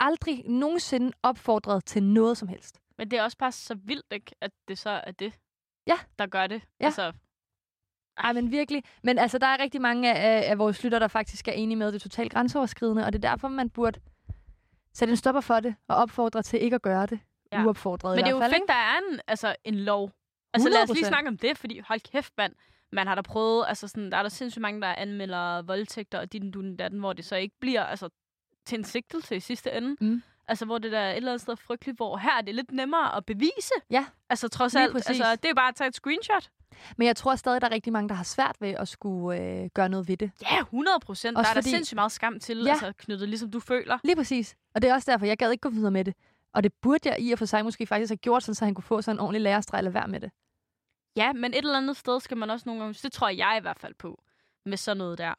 [0.00, 2.80] aldrig nogensinde opfordret til noget som helst.
[2.98, 4.34] Men det er også bare så vildt, ikke?
[4.40, 5.32] At det så er det,
[5.86, 5.98] Ja.
[6.18, 6.62] der gør det.
[6.80, 6.84] Ja.
[6.84, 7.12] Altså,
[8.24, 8.84] Ej, men virkelig.
[9.02, 11.86] Men altså, der er rigtig mange af, af vores lytter, der faktisk er enige med,
[11.86, 14.00] at det er totalt grænseoverskridende, og det er derfor, man burde
[14.94, 17.20] sætte en stopper for det, og opfordre til ikke at gøre det.
[17.52, 17.64] Ja.
[17.64, 18.52] Uopfordret Men det er jo fald.
[18.52, 20.10] fedt, der er en, altså, en lov.
[20.54, 21.08] Altså lad os lige 100%.
[21.08, 22.52] snakke om det, fordi hold kæft, mand.
[22.92, 26.32] Man har da prøvet, altså sådan, der er der sindssygt mange, der anmelder voldtægter og
[26.32, 28.08] din dun datten, hvor det så ikke bliver altså,
[28.66, 29.96] til en sigtelse i sidste ende.
[30.00, 30.22] Mm.
[30.48, 32.72] Altså, hvor det der er et eller andet sted frygteligt, hvor her er det lidt
[32.72, 33.74] nemmere at bevise.
[33.90, 35.08] Ja, Altså, trods alt, præcis.
[35.08, 36.50] altså, det er bare at tage et screenshot.
[36.96, 39.70] Men jeg tror stadig, der er rigtig mange, der har svært ved at skulle øh,
[39.74, 40.30] gøre noget ved det.
[40.42, 41.34] Ja, 100 procent.
[41.36, 42.70] Der er der fordi- sindssygt meget skam til, Ja.
[42.70, 43.98] altså knyttet, ligesom du føler.
[44.04, 44.56] Lige præcis.
[44.74, 46.14] Og det er også derfor, jeg gad ikke gå videre med det.
[46.54, 48.74] Og det burde jeg i og for sig måske faktisk have gjort, sådan, så han
[48.74, 50.30] kunne få sådan en ordentlig lærestreg eller være med det.
[51.16, 53.60] Ja, men et eller andet sted skal man også nogle gange, det tror jeg i
[53.60, 54.22] hvert fald på,
[54.66, 55.34] med sådan noget der,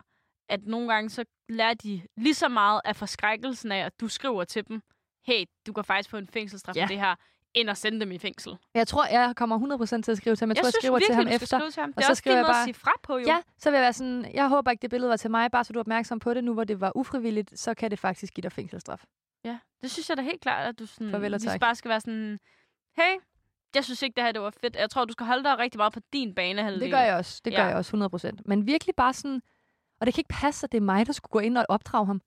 [0.49, 4.43] at nogle gange så lærer de lige så meget af forskrækkelsen af, at du skriver
[4.43, 4.81] til dem,
[5.25, 6.83] hey, du kan faktisk få en fængselsstraf Ja.
[6.83, 7.15] for det her,
[7.53, 8.57] end at sende dem i fængsel.
[8.73, 10.49] Jeg tror, jeg kommer 100% til at skrive til ham.
[10.49, 11.57] Jeg, tror, jeg skriver til virkelig, ham du skal efter.
[11.57, 11.89] skrive til ham.
[11.89, 13.25] og Det er så også skriver jeg bare- at sige fra på, jo.
[13.27, 15.63] Ja, så vil jeg være sådan, jeg håber ikke, det billede var til mig, bare
[15.63, 18.33] så du er opmærksom på det nu, hvor det var ufrivilligt, så kan det faktisk
[18.33, 19.03] give dig fængselsstraf.
[19.45, 19.57] ja.
[19.81, 21.59] Det synes jeg da helt klart, at du sådan, Farvel og tak.
[21.59, 22.39] bare skal være sådan,
[22.97, 23.15] hey,
[23.75, 24.75] jeg synes ikke, det her det var fedt.
[24.75, 26.79] Jeg tror, du skal holde dig rigtig meget på din bane.
[26.79, 27.41] Det gør jeg også.
[27.45, 27.67] Det gør Ja.
[27.67, 27.97] jeg også
[28.37, 28.41] 100%.
[28.45, 29.41] Men virkelig bare sådan,
[29.99, 32.05] og det kan ikke passe, at det er mig, der skulle gå ind og opdrage
[32.05, 32.21] ham.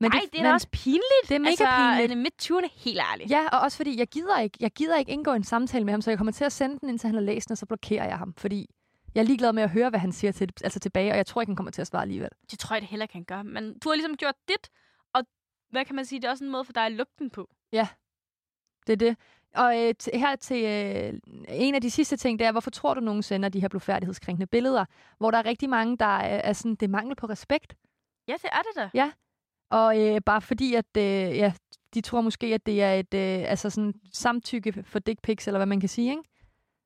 [0.00, 1.28] Men Nej, det er da men, også pinligt.
[1.28, 2.12] det er mega altså, pinligt.
[2.12, 3.30] Altså, midt 20'erne, helt ærligt.
[3.30, 6.00] Ja, og også fordi, jeg gider ikke, jeg gider ikke indgå en samtale med ham,
[6.02, 8.04] så jeg kommer til at sende den, indtil han har læst den, og så blokerer
[8.04, 8.34] jeg ham.
[8.34, 8.66] Fordi
[9.14, 11.40] jeg er ligeglad med at høre, hvad han siger til, altså tilbage, og jeg tror
[11.40, 12.30] ikke, han kommer til at svare alligevel.
[12.50, 13.44] Det tror jeg det heller kan gøre.
[13.44, 14.70] Men du har ligesom gjort dit,
[15.14, 15.22] og
[15.70, 17.50] hvad kan man sige, det er også en måde for dig at lukke den på.
[18.86, 19.16] Det er det.
[19.54, 23.00] Og øh, her til øh, en af de sidste ting, det er, hvorfor tror du,
[23.00, 24.84] nogen sender de her blodfærdighedskrænkende billeder,
[25.18, 27.76] hvor der er rigtig mange, der er, er sådan, det er mangel på respekt.
[28.28, 28.90] Ja, det er det da.
[29.70, 31.02] Og øh, bare fordi, at øh,
[31.36, 31.52] ja,
[31.94, 35.58] de tror måske, at det er et øh, altså sådan samtykke for dick pics, eller
[35.58, 36.22] hvad man kan sige, ikke?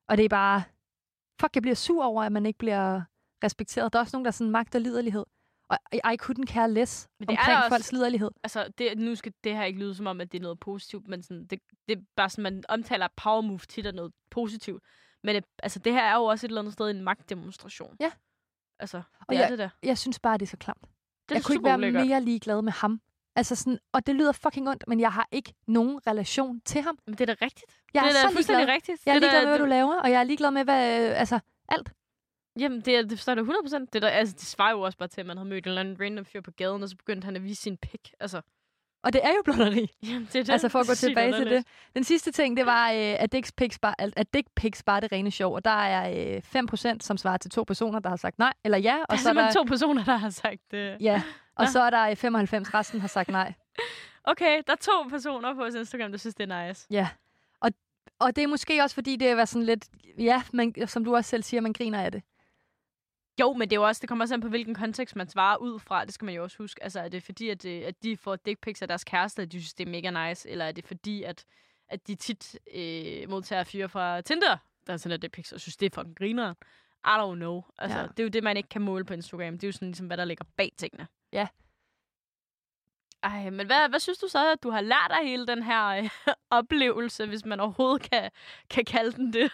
[0.09, 0.62] Og det er bare,
[1.41, 3.03] fuck, jeg bliver sur over, at man ikke bliver
[3.45, 3.93] respekteret.
[3.93, 5.24] Der er også nogen, der er sådan magt og liderlighed.
[5.68, 8.31] Og I, couldn't care less Men det er omkring der også- folks liderlighed.
[8.43, 11.09] Altså, det, nu skal det her ikke lyde som om, at det er noget positivt,
[11.09, 14.83] men sådan, det, det er bare sådan, man omtaler power move tit af noget positivt.
[15.24, 17.97] Men det, altså, det her er jo også et eller andet sted en magtdemonstration.
[18.01, 18.11] Ja.
[18.78, 19.68] Altså, det Og er jeg- det der.
[19.83, 20.85] Jeg synes bare, det er så klamt.
[21.31, 22.07] Det jeg kunne ikke være ulækkert.
[22.07, 23.01] mere ligeglad med ham.
[23.37, 26.99] Altså sådan, og det lyder fucking ondt, men jeg har ikke nogen relation til ham.
[27.07, 27.72] Men det er da rigtigt.
[27.95, 28.74] Jeg det er, er da fuldstændig ligeglad.
[28.74, 29.07] rigtigt.
[29.07, 31.20] Jeg er det ligeglad med, hvad du laver, og jeg er ligeglad med, hvad, øh,
[31.20, 31.93] altså, alt.
[32.59, 33.87] Jamen, det, er, det forstår jeg 100%.
[33.93, 35.81] Det, der, altså, det svarer jo også bare til, at man havde mødt en eller
[35.81, 38.12] anden random fyr på gaden, og så begyndte han at vise sin pik.
[38.20, 38.41] Altså,
[39.03, 39.90] Og det er jo blotteri.
[40.03, 40.53] jamen, det er det.
[40.53, 41.66] Altså for at gå tilbage til det.
[41.94, 45.01] Den sidste ting, det var, øh, at dick pics bare, at dick pics bare er
[45.01, 45.55] det rene sjov.
[45.55, 46.42] Og der er øh,
[46.94, 48.88] 5%, som svarer til to personer, der har sagt nej eller ja.
[48.88, 50.96] Der er Og så er simpelthen der, to personer, der har sagt det.
[51.01, 51.22] ja,
[51.57, 51.70] og Nå.
[51.70, 53.53] så er der øh, 95, resten har sagt nej.
[54.24, 56.86] Okay, der er to personer på Instagram, der synes, det er nice.
[56.90, 57.09] Ja.
[57.61, 57.70] Og,
[58.18, 59.84] og det er måske også, fordi det var sådan lidt,
[60.18, 62.22] ja, man, som du også selv siger, man griner af det.
[63.41, 65.57] Jo, men det er jo også, det kommer også an på, hvilken kontekst man svarer
[65.57, 66.05] ud fra.
[66.05, 66.82] Det skal man jo også huske.
[66.82, 69.53] Altså, er det fordi, at, det, at de får dick pics af deres kæreste, at
[69.53, 70.49] de synes, det er mega nice?
[70.51, 71.45] Eller er det fordi, at,
[71.88, 75.86] at de tit øh, modtager fyre fra Tinder, der sender dick pics, og synes, det
[75.86, 76.55] er fucking griner?
[77.07, 77.62] I don't know.
[77.78, 78.03] Altså, Ja.
[78.03, 78.09] ja.
[78.09, 79.53] det er jo det, man ikke kan måle på Instagram.
[79.53, 81.07] Det er jo sådan ligesom, hvad der ligger bag tingene.
[81.32, 81.49] Ja.
[83.22, 85.86] Ej, men hvad, hvad synes du så, at du har lært af hele den her
[85.86, 86.11] øh,
[86.51, 88.30] oplevelse, hvis man overhovedet kan,
[88.70, 89.53] kan kalde den det?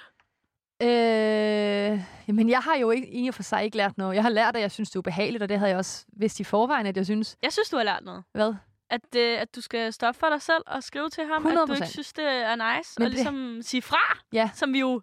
[0.82, 4.14] Øh, jamen, jeg har jo ikke, i og for sig ikke lært noget.
[4.14, 6.40] Jeg har lært, at jeg synes, det er ubehageligt, og det havde jeg også vidst
[6.40, 7.36] i forvejen, at jeg synes.
[7.42, 8.24] Jeg synes, du har lært noget.
[8.32, 8.54] Hvad?
[8.90, 11.72] At, øh, at du skal stoppe for dig selv og skrive til ham, at du
[11.72, 11.74] 100%.
[11.74, 12.92] ikke synes, det er nice.
[12.98, 15.00] Men og det- ligesom sige fra, Ja, som vi jo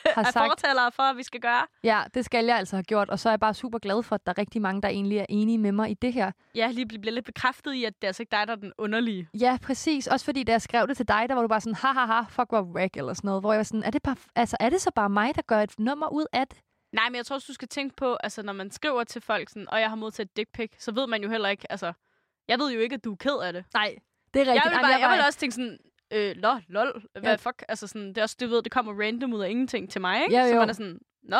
[0.16, 0.46] har er sagt.
[0.50, 1.66] fortalere for, at vi skal gøre.
[1.84, 4.14] Ja, det skal jeg altså have gjort, og så er jeg bare super glad for,
[4.14, 6.30] at der er rigtig mange, der egentlig er enige med mig i det her.
[6.54, 8.56] Ja, lige bl- bliver lidt bekræftet i, at det er altså ikke dig, der er
[8.56, 9.28] den underlige.
[9.40, 10.06] Ja, præcis.
[10.06, 12.04] Også fordi, da jeg skrev det til dig, der var du bare sådan, ha, ha,
[12.06, 13.42] ha, fuck, hvor wreck, eller sådan noget.
[13.42, 15.60] Hvor jeg var sådan, er det, bare, altså, er det så bare mig, der gør
[15.60, 16.58] et nummer ud af det?
[16.92, 19.48] Nej, men jeg tror også, du skal tænke på, altså når man skriver til folk
[19.48, 21.92] sådan, og jeg har modtaget et dick pic, så ved man jo heller ikke, altså,
[22.48, 23.64] jeg ved jo ikke, at du er ked af det.
[23.74, 23.96] Nej,
[24.34, 24.64] det er rigtigt.
[24.64, 25.78] Jeg vil, bare, jeg vil også tænke sådan,
[26.12, 27.34] øh, lol, lol, hvad Ja.
[27.34, 30.00] fuck, altså sådan, det er også, du ved, det kommer random ud af ingenting til
[30.00, 30.34] mig, ikke?
[30.36, 30.60] Ja, så jo.
[30.60, 31.36] man er sådan, nå,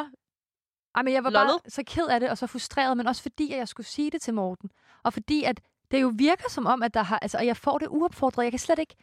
[0.94, 1.72] Ej, men jeg var bare Lollet.
[1.72, 4.22] så ked af det, og så frustreret, men også fordi, at jeg skulle sige det
[4.22, 4.70] til Morten.
[5.02, 5.60] Og fordi, at
[5.90, 8.42] det jo virker som om, at der har, altså, og jeg får det uopfordret.
[8.44, 8.94] Jeg kan slet ikke,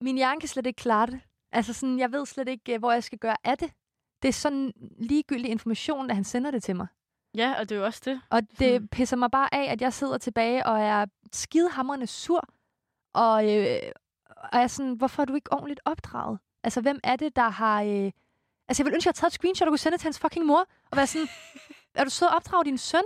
[0.00, 1.20] min hjerne kan slet ikke klare det.
[1.52, 3.70] Altså sådan, jeg ved slet ikke, øh, hvor jeg skal gøre af det.
[4.22, 6.86] Det er sådan ligegyldig information, at han sender det til mig.
[7.34, 8.20] ja, og det er jo også det.
[8.30, 8.88] Og det Hmm.
[8.88, 12.48] pisser mig bare af, at jeg sidder tilbage og er skidehamrende sur.
[13.14, 13.92] Og, øh,
[14.42, 16.38] og er sådan, hvorfor er du ikke ordentligt opdraget?
[16.64, 17.82] Altså, hvem er det, der har...
[17.82, 18.10] Øh...
[18.68, 20.06] Altså, jeg vil ønske, at jeg havde taget et screenshot og kunne sende det til
[20.06, 20.66] hans fucking mor.
[20.90, 21.28] Og være sådan,
[21.94, 23.02] er du sød at opdrage din søn?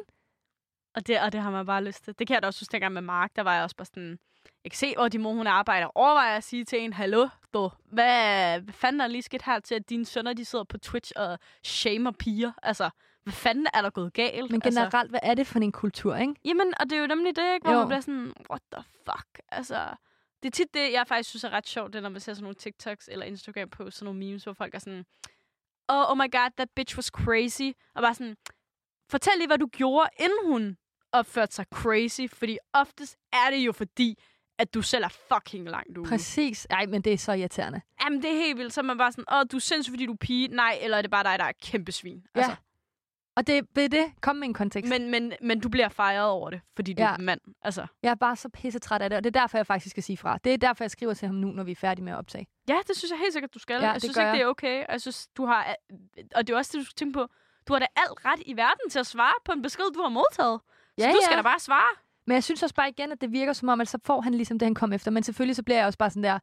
[0.94, 2.14] Og det, og det har man bare lyst til.
[2.18, 4.18] Det kan jeg da også huske dengang med Mark, der var jeg også bare sådan,
[4.64, 5.86] jeg kan se, hvor din mor hun arbejder.
[5.94, 9.74] Overvejer at sige til en, hallo, du, hvad, hvad fanden er lige sket her til,
[9.74, 12.52] at dine sønner, de sidder på Twitch og shamer piger?
[12.62, 12.90] Altså,
[13.22, 14.50] hvad fanden er der gået galt?
[14.50, 16.34] Men altså, generelt, hvad er det for en kultur, ikke?
[16.44, 17.64] Jamen, og det er jo nemlig det, ikke?
[17.64, 17.78] Hvor Jo.
[17.78, 19.40] man bliver sådan, what the fuck?
[19.48, 19.86] Altså,
[20.42, 22.34] det er tit det, jeg faktisk synes er ret sjovt, det er, når man ser
[22.34, 25.04] sådan nogle TikToks eller Instagram på sådan nogle memes, hvor folk er sådan,
[25.88, 27.70] oh, oh my god, that bitch was crazy.
[27.94, 28.36] Og bare sådan,
[29.10, 30.76] fortæl lige, hvad du gjorde, inden hun
[31.12, 32.20] opførte sig crazy.
[32.28, 34.18] Fordi oftest er det jo fordi,
[34.58, 36.08] at du selv er fucking langt ude.
[36.08, 36.66] Præcis.
[36.70, 37.80] Ej, men det er så irriterende.
[38.04, 38.72] Jamen, det er helt vildt.
[38.72, 40.48] Så er man bare sådan, åh, du er sindssyg, fordi du er pige.
[40.48, 42.26] Nej, eller er det bare dig, der er kæmpe svin?
[42.34, 42.40] Ja.
[42.40, 42.56] Altså,
[43.36, 44.12] Og det er det.
[44.20, 44.90] Kom med en kontekst.
[44.90, 45.10] Men...
[45.10, 47.08] men, men, du bliver fejret over det, fordi du Ja.
[47.08, 47.40] er en mand.
[47.62, 47.86] Altså.
[48.02, 50.16] Jeg er bare så pissetræt af det, og det er derfor, jeg faktisk skal sige
[50.16, 50.38] fra.
[50.44, 52.46] Det er derfor, jeg skriver til ham nu, når vi er færdige med at optage.
[52.68, 53.74] Ja, det synes jeg helt sikkert, du skal.
[53.80, 54.34] Ja, jeg det synes ikke, jeg.
[54.34, 54.84] det er okay.
[54.88, 55.74] Jeg synes, du har...
[56.34, 57.26] Og det er også det, du skal tænke på.
[57.68, 60.08] Du har da alt ret i verden til at svare på en besked, du har
[60.08, 60.60] modtaget.
[60.98, 61.36] Så Ja, du skal ja.
[61.36, 61.96] da bare svare.
[62.26, 64.34] Men jeg synes også bare igen, at det virker som om, at så får han
[64.34, 65.10] ligesom det, han kom efter.
[65.10, 66.38] Men selvfølgelig så bliver jeg også bare sådan der,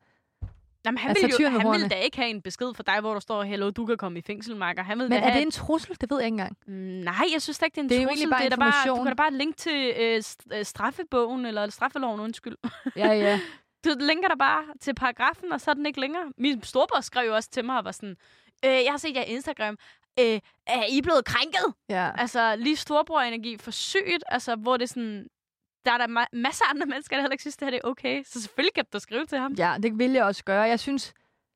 [0.86, 1.90] Jamen, han, Altså, vil jo, han vil hornene.
[1.90, 4.22] da ikke have en besked fra dig, hvor der står, hello, du kan komme i
[4.22, 4.84] fængsel, Marker.
[4.84, 5.34] Han vil men er have...
[5.34, 5.98] det en trussel?
[6.02, 6.58] Det ved jeg ikke engang.
[6.68, 8.24] Mm, Nej, jeg synes da ikke, det er en Det er jo trussel.
[8.24, 10.24] egentlig bare det er bare, du kan da bare linke til øh,
[10.54, 12.56] øh, straffebogen, eller straffeloven, undskyld.
[12.96, 13.40] Ja, ja.
[13.86, 16.24] Du linker der bare til paragrafen, og så er den ikke længere.
[16.38, 18.16] Min storebror skrev jo også til mig og var sådan,
[18.66, 19.78] øh, jeg har set jer Instagram.
[20.20, 21.74] Øh, er I blevet krænket?
[21.90, 22.12] ja.
[22.18, 25.28] Altså, lige storebror-energi for sygt, altså, hvor det er sådan...
[25.86, 27.82] Der er der ma- masser af andre mennesker, der heller ikke synes, det her det
[27.84, 28.24] er okay.
[28.24, 29.54] Så selvfølgelig kan du skrive til ham.
[29.54, 30.62] Ja, det vil jeg også gøre.
[30.62, 31.14] Jeg synes,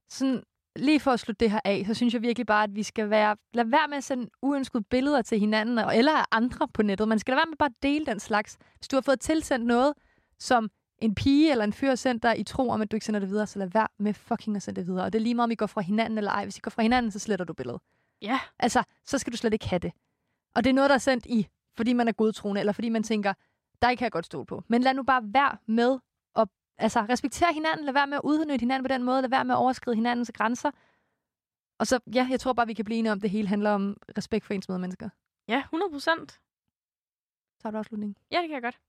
[0.10, 0.44] sådan,
[0.76, 3.10] lige for at slutte det her af, så synes jeg virkelig bare, at vi skal
[3.10, 7.08] være, lade være med at sende uønskede billeder til hinanden, eller af andre på nettet.
[7.08, 8.58] Man skal lade være med bare at dele den slags.
[8.78, 9.94] Hvis du har fået tilsendt noget,
[10.40, 10.70] som
[11.00, 13.20] en pige eller en fyr har sendt dig i tro om, at du ikke sender
[13.20, 15.06] det videre, så lad være med fucking at sende det videre.
[15.06, 16.44] Og det er lige meget, om I går fra hinanden eller ej.
[16.44, 17.82] Hvis I går fra hinanden, så sletter du billedet.
[18.22, 18.40] Ja.
[18.60, 19.92] Altså, så skal du slet ikke have det.
[20.56, 21.48] Og det er noget, der er sendt i,
[21.78, 23.34] fordi man er godtroende, eller fordi man tænker,
[23.84, 24.64] dig kan jeg godt stole på.
[24.68, 26.00] Men lad nu bare være med
[26.36, 29.46] at altså, respektere hinanden, lad være med at udnytte hinanden på den måde, lad være
[29.46, 30.72] med at overskride hinandens grænser.
[31.80, 33.72] Og så, ja, jeg tror bare, vi kan blive enige om, at det hele handler
[33.72, 35.10] om respekt for ens medmennesker.
[35.48, 36.32] Ja, 100 procent.
[37.60, 38.18] Så har du afslutningen.
[38.32, 38.80] Ja, det kan jeg godt.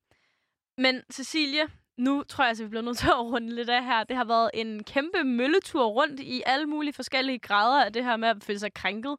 [0.79, 4.05] Men Cecilie, nu tror jeg, at vi bliver nødt til at runde lidt af her.
[4.05, 8.17] Det har været en kæmpe mølletur rundt i alle mulige forskellige grader af det her
[8.17, 9.17] med at føle sig krænket.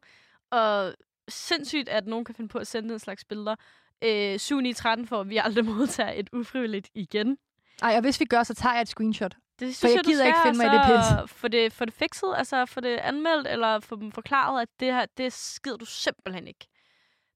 [0.50, 0.94] Og
[1.28, 3.56] sindssygt, at nogen kan finde på at sende den slags billeder.
[4.04, 7.38] Øh, 7 9 13 for, at vi aldrig modtager et ufrivilligt igen.
[7.82, 9.36] Ej, og hvis vi gør, så tager jeg et screenshot.
[9.58, 11.72] Det synes jeg jeg, du gider skal, ikke finde mig i det altså, Få det,
[11.72, 15.32] få det fikset, altså få det anmeldt, eller få dem forklaret, at det her, det
[15.32, 16.66] skider du simpelthen ikke.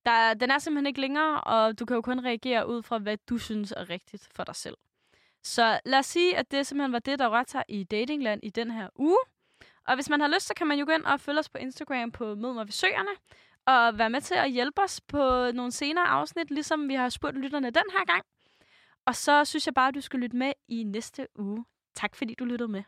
[0.05, 2.99] Der, er- den er simpelthen ikke længere, og du kan jo kun reagere ud fra,
[2.99, 4.77] hvad du synes er rigtigt for dig selv.
[5.43, 8.51] Så lad os sige, at det simpelthen var det, der rørte sig i Datingland i
[8.51, 9.19] den her uge.
[9.89, 11.59] Og hvis man har lyst, så kan man jo gå ind og følge os på
[11.59, 13.11] Instagram på Mød mig ved Søerne,
[13.67, 17.37] at være med til at hjælpe os på nogle senere afsnit, ligesom vi har spurgt
[17.37, 18.23] lytterne den her gang.
[19.07, 21.65] Og så synes jeg bare, at du skal lytte med i næste uge.
[21.95, 22.83] Tak fordi du lyttede med.